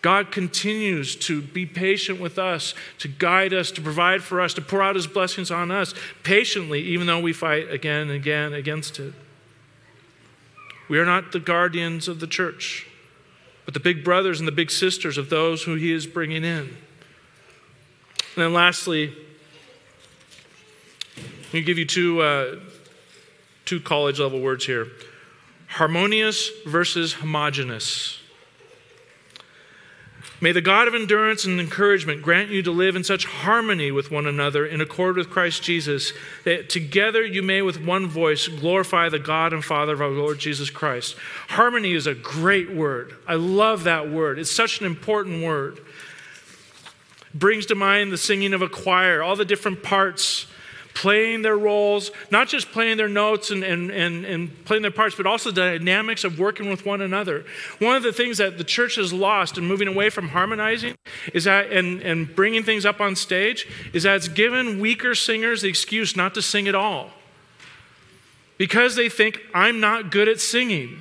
God 0.02 0.32
continues 0.32 1.14
to 1.16 1.42
be 1.42 1.66
patient 1.66 2.20
with 2.20 2.38
us, 2.38 2.74
to 2.98 3.08
guide 3.08 3.52
us, 3.52 3.70
to 3.72 3.82
provide 3.82 4.22
for 4.22 4.40
us, 4.40 4.54
to 4.54 4.62
pour 4.62 4.82
out 4.82 4.94
his 4.94 5.06
blessings 5.06 5.50
on 5.50 5.70
us 5.70 5.94
patiently, 6.22 6.80
even 6.80 7.06
though 7.06 7.20
we 7.20 7.32
fight 7.32 7.70
again 7.70 8.02
and 8.02 8.12
again 8.12 8.52
against 8.54 8.98
it. 8.98 9.12
We 10.88 10.98
are 10.98 11.04
not 11.04 11.32
the 11.32 11.40
guardians 11.40 12.08
of 12.08 12.18
the 12.20 12.26
church, 12.26 12.86
but 13.64 13.74
the 13.74 13.80
big 13.80 14.02
brothers 14.02 14.40
and 14.40 14.48
the 14.48 14.52
big 14.52 14.70
sisters 14.70 15.18
of 15.18 15.28
those 15.28 15.62
who 15.64 15.74
he 15.74 15.92
is 15.92 16.06
bringing 16.06 16.44
in. 16.44 16.76
And 18.34 18.36
then 18.36 18.52
lastly, 18.52 19.14
let 21.16 21.52
me 21.52 21.62
give 21.62 21.78
you 21.78 21.84
two, 21.84 22.22
uh, 22.22 22.56
two 23.66 23.80
college 23.80 24.18
level 24.18 24.40
words 24.40 24.64
here 24.64 24.88
harmonious 25.70 26.50
versus 26.66 27.12
homogenous. 27.14 28.19
May 30.42 30.52
the 30.52 30.62
God 30.62 30.88
of 30.88 30.94
endurance 30.94 31.44
and 31.44 31.60
encouragement 31.60 32.22
grant 32.22 32.48
you 32.48 32.62
to 32.62 32.70
live 32.70 32.96
in 32.96 33.04
such 33.04 33.26
harmony 33.26 33.90
with 33.90 34.10
one 34.10 34.26
another 34.26 34.64
in 34.64 34.80
accord 34.80 35.16
with 35.16 35.28
Christ 35.28 35.62
Jesus, 35.62 36.14
that 36.44 36.70
together 36.70 37.22
you 37.22 37.42
may 37.42 37.60
with 37.60 37.84
one 37.84 38.06
voice 38.06 38.48
glorify 38.48 39.10
the 39.10 39.18
God 39.18 39.52
and 39.52 39.62
Father 39.62 39.92
of 39.92 40.00
our 40.00 40.08
Lord 40.08 40.38
Jesus 40.38 40.70
Christ. 40.70 41.14
Harmony 41.48 41.92
is 41.92 42.06
a 42.06 42.14
great 42.14 42.70
word. 42.70 43.14
I 43.28 43.34
love 43.34 43.84
that 43.84 44.10
word. 44.10 44.38
It's 44.38 44.50
such 44.50 44.80
an 44.80 44.86
important 44.86 45.44
word. 45.44 45.78
Brings 47.34 47.66
to 47.66 47.74
mind 47.74 48.10
the 48.10 48.18
singing 48.18 48.54
of 48.54 48.62
a 48.62 48.68
choir, 48.68 49.22
all 49.22 49.36
the 49.36 49.44
different 49.44 49.82
parts 49.82 50.46
playing 50.94 51.42
their 51.42 51.56
roles, 51.56 52.10
not 52.30 52.48
just 52.48 52.70
playing 52.72 52.96
their 52.96 53.08
notes 53.08 53.50
and, 53.50 53.62
and, 53.62 53.90
and, 53.90 54.24
and 54.24 54.64
playing 54.64 54.82
their 54.82 54.90
parts, 54.90 55.14
but 55.14 55.26
also 55.26 55.50
the 55.50 55.60
dynamics 55.60 56.24
of 56.24 56.38
working 56.38 56.68
with 56.68 56.84
one 56.84 57.00
another. 57.00 57.44
One 57.78 57.96
of 57.96 58.02
the 58.02 58.12
things 58.12 58.38
that 58.38 58.58
the 58.58 58.64
church 58.64 58.96
has 58.96 59.12
lost 59.12 59.56
in 59.58 59.66
moving 59.66 59.88
away 59.88 60.10
from 60.10 60.28
harmonizing 60.28 60.96
is 61.32 61.44
that, 61.44 61.70
and, 61.70 62.00
and 62.02 62.34
bringing 62.34 62.62
things 62.62 62.84
up 62.84 63.00
on 63.00 63.16
stage, 63.16 63.66
is 63.92 64.02
that 64.02 64.16
it's 64.16 64.28
given 64.28 64.80
weaker 64.80 65.14
singers 65.14 65.62
the 65.62 65.68
excuse 65.68 66.16
not 66.16 66.34
to 66.34 66.42
sing 66.42 66.68
at 66.68 66.74
all. 66.74 67.10
Because 68.58 68.94
they 68.94 69.08
think, 69.08 69.40
I'm 69.54 69.80
not 69.80 70.10
good 70.10 70.28
at 70.28 70.40
singing. 70.40 71.00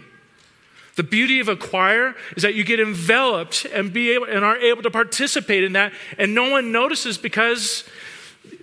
The 0.95 1.03
beauty 1.03 1.39
of 1.39 1.47
a 1.47 1.55
choir 1.55 2.15
is 2.35 2.43
that 2.43 2.55
you 2.55 2.63
get 2.63 2.79
enveloped 2.79 3.65
and 3.65 3.93
be 3.93 4.11
able 4.11 4.25
and 4.25 4.43
are 4.43 4.57
able 4.57 4.81
to 4.83 4.91
participate 4.91 5.63
in 5.63 5.73
that, 5.73 5.93
and 6.17 6.35
no 6.35 6.49
one 6.49 6.73
notices 6.73 7.17
because 7.17 7.85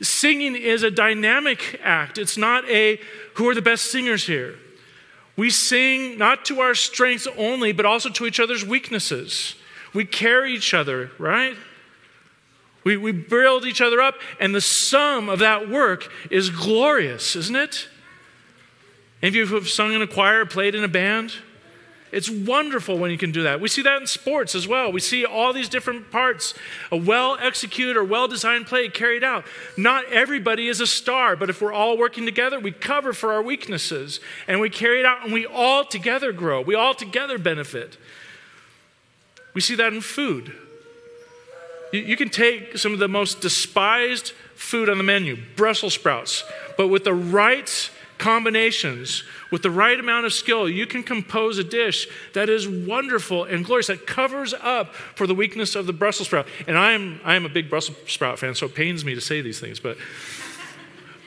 singing 0.03 0.57
is 0.57 0.83
a 0.83 0.91
dynamic 0.91 1.81
act. 1.83 2.19
It's 2.19 2.37
not 2.37 2.69
a 2.69 3.01
who 3.35 3.49
are 3.49 3.55
the 3.55 3.63
best 3.63 3.91
singers 3.91 4.27
here. 4.27 4.57
We 5.37 5.51
sing 5.51 6.17
not 6.17 6.45
to 6.47 6.61
our 6.61 6.75
strengths 6.75 7.27
only, 7.37 7.73
but 7.73 7.85
also 7.85 8.09
to 8.09 8.27
each 8.27 8.41
other's 8.41 8.65
weaknesses. 8.65 9.55
We 9.93 10.05
carry 10.05 10.55
each 10.55 10.75
other, 10.75 11.11
right? 11.19 11.57
We, 12.85 12.97
we 12.97 13.13
build 13.13 13.67
each 13.67 13.81
other 13.81 14.01
up, 14.01 14.15
and 14.41 14.55
the 14.55 14.61
sum 14.61 15.29
of 15.29 15.41
that 15.41 15.69
work 15.69 16.11
is 16.31 16.51
glorious, 16.51 17.35
isn't 17.35 17.57
it? 17.57 17.89
Any 19.23 19.29
of 19.29 19.35
you 19.35 19.47
who 19.47 19.57
have 19.57 19.69
sung 19.69 19.93
in 19.93 20.03
a 20.03 20.07
choir, 20.07 20.47
played 20.47 20.75
in 20.75 20.85
a 20.85 20.89
band? 20.89 21.35
It's 22.17 22.31
wonderful 22.31 22.97
when 22.97 23.11
you 23.11 23.19
can 23.19 23.31
do 23.31 23.43
that. 23.43 23.61
We 23.61 23.69
see 23.69 23.83
that 23.83 24.01
in 24.01 24.07
sports 24.07 24.55
as 24.55 24.67
well. 24.67 24.91
We 24.91 25.01
see 25.01 25.27
all 25.27 25.53
these 25.53 25.69
different 25.69 26.11
parts, 26.11 26.55
a 26.91 26.97
well 26.97 27.37
executed 27.39 27.95
or 27.95 28.05
well 28.05 28.27
designed 28.27 28.69
play 28.69 28.89
carried 28.89 29.23
out. 29.23 29.45
Not 29.77 30.07
everybody 30.11 30.69
is 30.69 30.81
a 30.81 30.87
star, 30.87 31.37
but 31.37 31.51
if 31.51 31.61
we're 31.61 31.75
all 31.75 31.99
working 31.99 32.25
together, 32.25 32.59
we 32.59 32.73
cover 32.73 33.13
for 33.13 33.35
our 33.35 33.43
weaknesses 33.43 34.19
and 34.49 34.63
we 34.63 34.71
carry 34.71 35.01
it 35.01 35.05
out 35.05 35.25
and 35.25 35.33
we 35.35 35.45
all 35.45 35.85
together 35.85 36.33
grow. 36.33 36.63
We 36.63 36.75
all 36.75 36.95
together 36.95 37.37
benefit. 37.37 37.99
We 39.53 39.61
see 39.61 39.75
that 39.75 39.93
in 39.93 40.01
food. 40.01 40.55
You, 41.93 42.01
you 42.01 42.17
can 42.17 42.31
take 42.31 42.79
some 42.79 42.95
of 42.95 42.99
the 42.99 43.09
most 43.09 43.43
despised 43.43 44.33
food 44.55 44.89
on 44.89 44.97
the 44.97 45.05
menu, 45.05 45.37
Brussels 45.55 45.93
sprouts, 45.93 46.45
but 46.79 46.89
with 46.89 47.05
the 47.05 47.13
right 47.13 47.91
combinations, 48.19 49.25
with 49.51 49.63
the 49.63 49.71
right 49.71 49.99
amount 49.99 50.27
of 50.27 50.33
skill, 50.33 50.69
you 50.69 50.87
can 50.87 51.03
compose 51.03 51.59
a 51.59 51.65
dish 51.65 52.09
that 52.33 52.49
is 52.49 52.67
wonderful 52.67 53.45
and 53.45 53.65
glorious, 53.65 53.89
that 53.89 54.07
covers 54.07 54.55
up 54.55 54.95
for 54.95 55.27
the 55.27 55.35
weakness 55.35 55.75
of 55.75 55.87
the 55.87 55.93
Brussels 55.93 56.29
sprout. 56.29 56.47
And 56.67 56.79
I 56.79 56.93
am, 56.93 57.21
I 57.25 57.35
am 57.35 57.45
a 57.45 57.49
big 57.49 57.69
Brussels 57.69 57.97
sprout 58.07 58.39
fan, 58.39 58.55
so 58.55 58.67
it 58.67 58.75
pains 58.75 59.05
me 59.05 59.15
to 59.15 59.21
say 59.21 59.41
these 59.41 59.61
things, 59.61 59.81
but, 59.81 59.97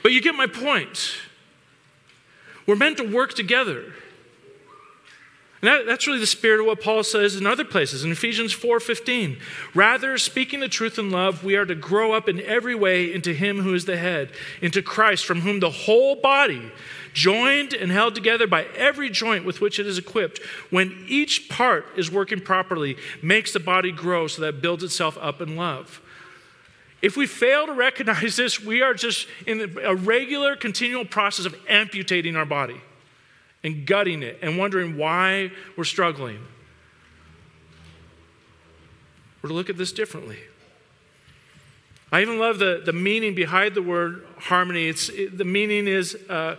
but 0.02 0.12
you 0.12 0.20
get 0.20 0.34
my 0.34 0.46
point. 0.46 1.16
We're 2.66 2.76
meant 2.76 2.98
to 2.98 3.04
work 3.04 3.34
together. 3.34 3.94
And 5.62 5.68
that, 5.68 5.86
that's 5.86 6.06
really 6.06 6.20
the 6.20 6.26
spirit 6.26 6.60
of 6.60 6.66
what 6.66 6.80
Paul 6.80 7.02
says 7.02 7.36
in 7.36 7.46
other 7.46 7.64
places. 7.64 8.02
In 8.02 8.10
Ephesians 8.10 8.54
4:15, 8.54 9.38
rather 9.74 10.16
speaking 10.16 10.60
the 10.60 10.68
truth 10.68 10.98
in 10.98 11.10
love, 11.10 11.44
we 11.44 11.54
are 11.54 11.66
to 11.66 11.74
grow 11.74 12.12
up 12.12 12.28
in 12.28 12.40
every 12.40 12.74
way 12.74 13.12
into 13.12 13.34
him 13.34 13.60
who 13.60 13.74
is 13.74 13.84
the 13.84 13.98
head, 13.98 14.30
into 14.62 14.80
Christ, 14.80 15.26
from 15.26 15.42
whom 15.42 15.60
the 15.60 15.70
whole 15.70 16.16
body, 16.16 16.72
joined 17.12 17.74
and 17.74 17.92
held 17.92 18.14
together 18.14 18.46
by 18.46 18.64
every 18.76 19.10
joint 19.10 19.44
with 19.44 19.60
which 19.60 19.78
it 19.78 19.86
is 19.86 19.98
equipped, 19.98 20.38
when 20.70 21.04
each 21.06 21.50
part 21.50 21.84
is 21.94 22.10
working 22.10 22.40
properly, 22.40 22.96
makes 23.22 23.52
the 23.52 23.60
body 23.60 23.92
grow 23.92 24.28
so 24.28 24.40
that 24.40 24.54
it 24.54 24.62
builds 24.62 24.82
itself 24.82 25.18
up 25.20 25.42
in 25.42 25.56
love. 25.56 26.00
If 27.02 27.16
we 27.16 27.26
fail 27.26 27.66
to 27.66 27.72
recognize 27.72 28.36
this, 28.36 28.62
we 28.62 28.80
are 28.80 28.94
just 28.94 29.26
in 29.46 29.76
a 29.82 29.94
regular, 29.94 30.56
continual 30.56 31.04
process 31.04 31.44
of 31.44 31.54
amputating 31.68 32.36
our 32.36 32.46
body 32.46 32.80
and 33.62 33.86
gutting 33.86 34.22
it 34.22 34.38
and 34.42 34.58
wondering 34.58 34.96
why 34.96 35.50
we're 35.76 35.84
struggling. 35.84 36.46
We're 39.42 39.48
to 39.48 39.54
look 39.54 39.70
at 39.70 39.76
this 39.76 39.92
differently. 39.92 40.38
I 42.12 42.22
even 42.22 42.38
love 42.38 42.58
the, 42.58 42.82
the 42.84 42.92
meaning 42.92 43.34
behind 43.34 43.74
the 43.74 43.82
word 43.82 44.26
harmony. 44.38 44.88
It's, 44.88 45.08
it, 45.10 45.38
the 45.38 45.44
meaning 45.44 45.86
is 45.86 46.16
uh, 46.28 46.56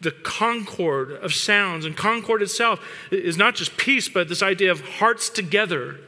the 0.00 0.12
concord 0.12 1.12
of 1.12 1.34
sounds. 1.34 1.84
And 1.84 1.96
concord 1.96 2.40
itself 2.40 2.80
is 3.10 3.36
not 3.36 3.54
just 3.54 3.76
peace, 3.76 4.08
but 4.08 4.28
this 4.28 4.42
idea 4.42 4.70
of 4.70 4.80
hearts 4.80 5.28
together. 5.28 5.98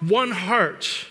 One 0.00 0.30
heart, 0.30 1.06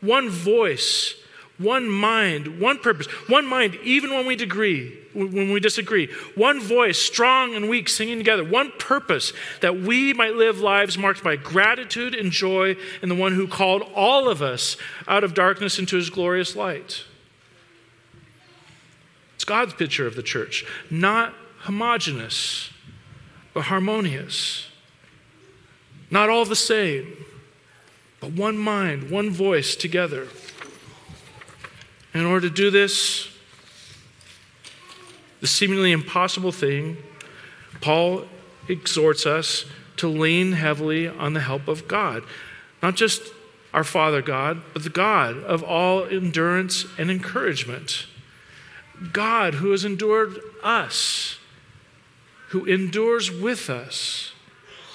one 0.00 0.28
voice, 0.28 1.14
one 1.60 1.88
mind, 1.88 2.60
one 2.60 2.78
purpose, 2.78 3.06
one 3.28 3.46
mind, 3.46 3.76
even 3.82 4.10
when 4.10 4.26
we 4.26 4.34
disagree, 4.34 4.96
when 5.12 5.52
we 5.52 5.60
disagree, 5.60 6.08
one 6.34 6.60
voice, 6.60 6.98
strong 6.98 7.54
and 7.54 7.68
weak, 7.68 7.88
singing 7.88 8.18
together, 8.18 8.44
one 8.44 8.72
purpose 8.78 9.32
that 9.60 9.80
we 9.80 10.12
might 10.14 10.34
live 10.34 10.60
lives 10.60 10.96
marked 10.96 11.22
by 11.22 11.36
gratitude 11.36 12.14
and 12.14 12.30
joy 12.30 12.76
in 13.02 13.08
the 13.08 13.14
one 13.14 13.34
who 13.34 13.46
called 13.46 13.82
all 13.94 14.28
of 14.28 14.40
us 14.40 14.76
out 15.06 15.24
of 15.24 15.34
darkness 15.34 15.78
into 15.78 15.96
his 15.96 16.10
glorious 16.10 16.56
light. 16.56 17.04
It's 19.34 19.44
God's 19.44 19.74
picture 19.74 20.06
of 20.06 20.16
the 20.16 20.22
church, 20.22 20.64
not 20.90 21.34
homogenous, 21.60 22.70
but 23.52 23.64
harmonious. 23.64 24.66
Not 26.10 26.28
all 26.28 26.44
the 26.44 26.56
same, 26.56 27.24
but 28.20 28.32
one 28.32 28.58
mind, 28.58 29.10
one 29.10 29.30
voice 29.30 29.76
together. 29.76 30.26
In 32.12 32.24
order 32.24 32.48
to 32.48 32.54
do 32.54 32.70
this, 32.70 33.28
the 35.40 35.46
seemingly 35.46 35.92
impossible 35.92 36.52
thing, 36.52 36.96
Paul 37.80 38.24
exhorts 38.68 39.26
us 39.26 39.64
to 39.96 40.08
lean 40.08 40.52
heavily 40.52 41.08
on 41.08 41.34
the 41.34 41.40
help 41.40 41.68
of 41.68 41.86
God. 41.86 42.22
Not 42.82 42.96
just 42.96 43.22
our 43.72 43.84
Father 43.84 44.22
God, 44.22 44.62
but 44.72 44.82
the 44.82 44.90
God 44.90 45.36
of 45.36 45.62
all 45.62 46.04
endurance 46.04 46.86
and 46.98 47.10
encouragement. 47.10 48.06
God 49.12 49.54
who 49.54 49.70
has 49.70 49.84
endured 49.84 50.38
us, 50.62 51.38
who 52.48 52.64
endures 52.64 53.30
with 53.30 53.70
us, 53.70 54.32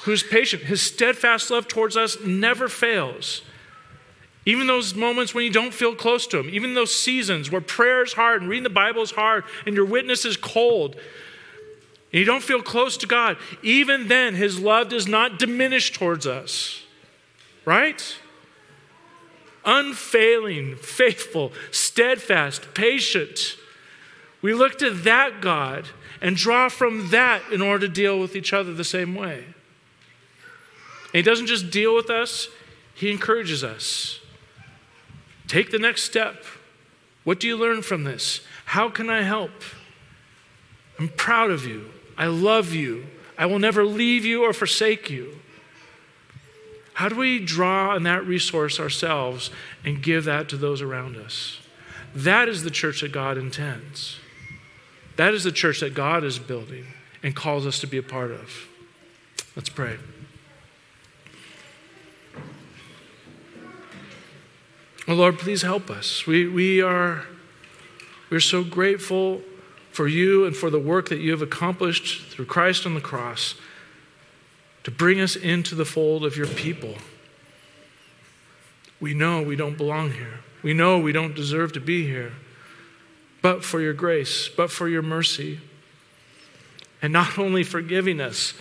who's 0.03 0.21
patient. 0.21 0.63
His 0.63 0.81
steadfast 0.81 1.49
love 1.49 1.67
towards 1.67 1.95
us 1.95 2.17
never 2.23 2.67
fails. 2.67 3.41
Even 4.45 4.67
those 4.67 4.93
moments 4.93 5.33
when 5.33 5.43
you 5.43 5.51
don't 5.51 5.73
feel 5.73 5.95
close 5.95 6.27
to 6.27 6.39
Him, 6.39 6.49
even 6.51 6.75
those 6.75 6.93
seasons 6.93 7.49
where 7.49 7.61
prayer 7.61 8.03
is 8.03 8.13
hard 8.13 8.41
and 8.41 8.49
reading 8.49 8.63
the 8.63 8.69
Bible 8.69 9.01
is 9.01 9.11
hard 9.11 9.43
and 9.65 9.75
your 9.75 9.85
witness 9.85 10.23
is 10.23 10.37
cold, 10.37 10.95
and 10.95 12.19
you 12.19 12.25
don't 12.25 12.43
feel 12.43 12.61
close 12.61 12.95
to 12.97 13.07
God, 13.07 13.37
even 13.63 14.07
then 14.07 14.35
His 14.35 14.59
love 14.59 14.89
does 14.89 15.07
not 15.07 15.39
diminish 15.39 15.91
towards 15.91 16.27
us. 16.27 16.83
Right? 17.65 18.17
Unfailing, 19.65 20.75
faithful, 20.75 21.51
steadfast, 21.71 22.75
patient. 22.75 23.57
We 24.43 24.53
look 24.53 24.77
to 24.77 24.91
that 24.91 25.41
God 25.41 25.87
and 26.21 26.35
draw 26.35 26.69
from 26.69 27.09
that 27.09 27.41
in 27.51 27.63
order 27.63 27.87
to 27.87 27.93
deal 27.93 28.19
with 28.19 28.35
each 28.35 28.53
other 28.53 28.73
the 28.75 28.83
same 28.83 29.15
way. 29.15 29.43
And 31.05 31.13
He 31.13 31.21
doesn't 31.23 31.47
just 31.47 31.71
deal 31.71 31.95
with 31.95 32.11
us, 32.11 32.47
He 32.93 33.09
encourages 33.09 33.63
us. 33.63 34.19
Take 35.47 35.71
the 35.71 35.79
next 35.79 36.03
step. 36.03 36.43
What 37.23 37.39
do 37.39 37.47
you 37.47 37.57
learn 37.57 37.81
from 37.81 38.03
this? 38.03 38.41
How 38.65 38.89
can 38.89 39.09
I 39.09 39.21
help? 39.21 39.51
I'm 40.99 41.09
proud 41.09 41.51
of 41.51 41.65
you. 41.65 41.89
I 42.17 42.27
love 42.27 42.73
you. 42.73 43.07
I 43.37 43.45
will 43.45 43.59
never 43.59 43.83
leave 43.83 44.25
you 44.25 44.43
or 44.43 44.53
forsake 44.53 45.09
you. 45.09 45.39
How 46.93 47.09
do 47.09 47.15
we 47.15 47.39
draw 47.39 47.89
on 47.93 48.03
that 48.03 48.25
resource 48.25 48.79
ourselves 48.79 49.51
and 49.83 50.01
give 50.01 50.23
that 50.25 50.47
to 50.49 50.57
those 50.57 50.81
around 50.81 51.17
us? 51.17 51.59
That 52.15 52.47
is 52.47 52.63
the 52.63 52.71
church 52.71 53.01
that 53.01 53.11
God 53.11 53.37
intends. 53.37 54.17
That 55.17 55.33
is 55.33 55.43
the 55.43 55.51
church 55.51 55.81
that 55.81 55.93
God 55.93 56.23
is 56.23 56.39
building 56.39 56.85
and 57.21 57.35
calls 57.35 57.65
us 57.65 57.79
to 57.79 57.87
be 57.87 57.97
a 57.97 58.03
part 58.03 58.31
of. 58.31 58.67
Let's 59.55 59.69
pray. 59.69 59.97
Oh 65.07 65.13
Lord, 65.13 65.37
please 65.37 65.61
help 65.61 65.91
us. 65.91 66.25
We, 66.25 66.47
we 66.47 66.81
are 66.81 67.25
we're 68.31 68.39
so 68.39 68.63
grateful 68.63 69.41
for 69.91 70.07
you 70.07 70.45
and 70.45 70.55
for 70.55 70.71
the 70.71 70.79
work 70.79 71.09
that 71.09 71.19
you 71.19 71.29
have 71.31 71.43
accomplished 71.43 72.31
through 72.31 72.45
Christ 72.45 72.87
on 72.87 72.95
the 72.95 73.01
cross 73.01 73.55
to 74.83 74.91
bring 74.91 75.21
us 75.21 75.35
into 75.35 75.75
the 75.75 75.85
fold 75.85 76.25
of 76.25 76.35
your 76.35 76.47
people. 76.47 76.95
We 78.99 79.13
know 79.13 79.43
we 79.43 79.55
don't 79.55 79.77
belong 79.77 80.11
here. 80.11 80.39
We 80.63 80.73
know 80.73 80.97
we 80.97 81.11
don't 81.11 81.35
deserve 81.35 81.73
to 81.73 81.79
be 81.79 82.07
here. 82.07 82.33
But 83.43 83.63
for 83.63 83.79
your 83.79 83.93
grace, 83.93 84.49
but 84.49 84.71
for 84.71 84.89
your 84.89 85.03
mercy. 85.03 85.59
And 87.01 87.13
not 87.13 87.37
only 87.39 87.63
forgiving 87.63 88.19
us, 88.19 88.53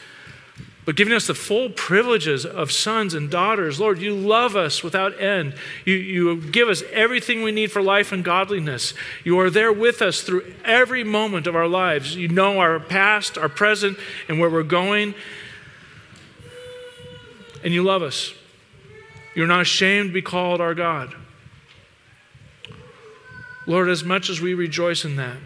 but 0.85 0.97
giving 0.97 1.15
us 1.15 1.27
the 1.27 1.35
full 1.35 1.71
privileges 1.71 2.45
of 2.45 2.71
sons 2.71 3.15
and 3.15 3.31
daughters. 3.31 3.81
Lord, 3.81 4.01
you 4.01 4.15
love 4.15 4.55
us 4.55 4.83
without 4.83 5.19
end. 5.21 5.55
You, 5.85 5.95
you 5.95 6.37
give 6.37 6.69
us 6.69 6.83
everything 6.93 7.43
we 7.43 7.53
need 7.53 7.73
for 7.73 7.81
life 7.81 8.13
and 8.13 8.23
godliness. 8.23 8.93
You 9.25 9.39
are 9.41 9.49
there 9.49 9.73
with 9.73 10.03
us 10.03 10.21
through 10.21 10.55
every 10.65 11.03
moment 11.03 11.47
of 11.47 11.57
our 11.57 11.69
lives. 11.69 12.15
You 12.15 12.29
know 12.29 12.59
our 12.59 12.79
past, 12.79 13.39
our 13.39 13.49
present, 13.49 13.99
and 14.29 14.39
where 14.39 14.51
we're 14.51 14.63
going. 14.63 15.15
And 17.63 17.73
you 17.73 17.83
love 17.83 18.03
us. 18.03 18.35
You're 19.35 19.47
not 19.47 19.63
ashamed 19.63 20.11
to 20.11 20.15
be 20.15 20.23
called 20.23 20.61
our 20.61 20.75
God. 20.75 21.15
Lord, 23.67 23.89
as 23.89 24.05
much 24.05 24.29
as 24.29 24.43
we 24.43 24.53
rejoice 24.53 25.07
in 25.07 25.17
that, 25.17 25.39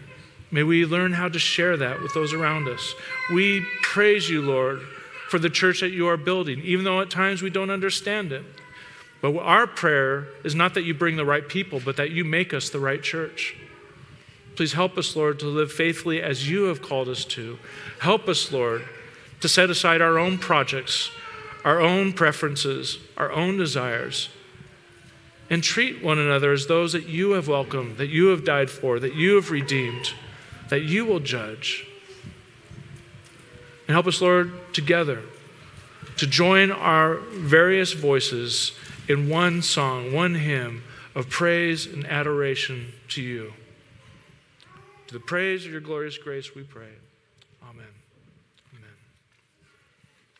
may 0.51 0.63
we 0.63 0.85
learn 0.85 1.13
how 1.13 1.29
to 1.29 1.39
share 1.39 1.77
that 1.77 2.01
with 2.01 2.13
those 2.13 2.33
around 2.33 2.67
us. 2.67 2.93
We 3.31 3.65
praise 3.81 4.29
you, 4.29 4.41
Lord 4.41 4.81
for 5.29 5.37
the 5.37 5.49
church 5.49 5.81
that 5.81 5.91
you 5.91 6.07
are 6.07 6.17
building, 6.17 6.59
even 6.63 6.83
though 6.83 7.01
at 7.01 7.11
times 7.11 7.43
we 7.43 7.51
don't 7.51 7.69
understand 7.69 8.31
it. 8.31 8.43
But 9.21 9.37
our 9.37 9.67
prayer 9.67 10.27
is 10.43 10.55
not 10.55 10.73
that 10.73 10.83
you 10.83 10.95
bring 10.95 11.17
the 11.17 11.25
right 11.25 11.47
people, 11.47 11.79
but 11.79 11.97
that 11.97 12.09
you 12.09 12.25
make 12.25 12.51
us 12.51 12.69
the 12.69 12.79
right 12.79 13.01
church. 13.01 13.55
Please 14.55 14.73
help 14.73 14.97
us, 14.97 15.15
Lord, 15.15 15.39
to 15.39 15.45
live 15.45 15.71
faithfully 15.71 16.19
as 16.19 16.49
you 16.49 16.63
have 16.63 16.81
called 16.81 17.07
us 17.07 17.25
to. 17.25 17.59
Help 17.99 18.27
us, 18.27 18.51
Lord, 18.51 18.83
to 19.41 19.47
set 19.47 19.69
aside 19.69 20.01
our 20.01 20.17
own 20.17 20.39
projects, 20.39 21.11
our 21.63 21.79
own 21.79 22.11
preferences, 22.11 22.97
our 23.15 23.31
own 23.31 23.55
desires, 23.55 24.29
and 25.49 25.61
treat 25.63 26.03
one 26.03 26.17
another 26.17 26.51
as 26.51 26.65
those 26.65 26.93
that 26.93 27.07
you 27.07 27.31
have 27.31 27.47
welcomed, 27.47 27.97
that 27.97 28.09
you 28.09 28.27
have 28.27 28.43
died 28.43 28.69
for, 28.69 28.99
that 28.99 29.13
you 29.13 29.35
have 29.35 29.51
redeemed, 29.51 30.13
that 30.69 30.81
you 30.81 31.05
will 31.05 31.19
judge. 31.19 31.85
And 33.89 33.95
help 33.95 34.05
us, 34.05 34.21
Lord, 34.21 34.51
together 34.71 35.23
to 36.17 36.27
join 36.27 36.69
our 36.69 37.15
various 37.15 37.93
voices 37.93 38.73
in 39.07 39.27
one 39.29 39.63
song, 39.63 40.13
one 40.13 40.35
hymn 40.35 40.83
of 41.15 41.27
praise 41.27 41.87
and 41.87 42.05
adoration 42.05 42.93
to 43.07 43.23
you. 43.23 43.53
To 45.07 45.13
the 45.15 45.19
praise 45.19 45.65
of 45.65 45.71
your 45.71 45.81
glorious 45.81 46.19
grace, 46.19 46.53
we 46.53 46.61
pray. 46.61 46.91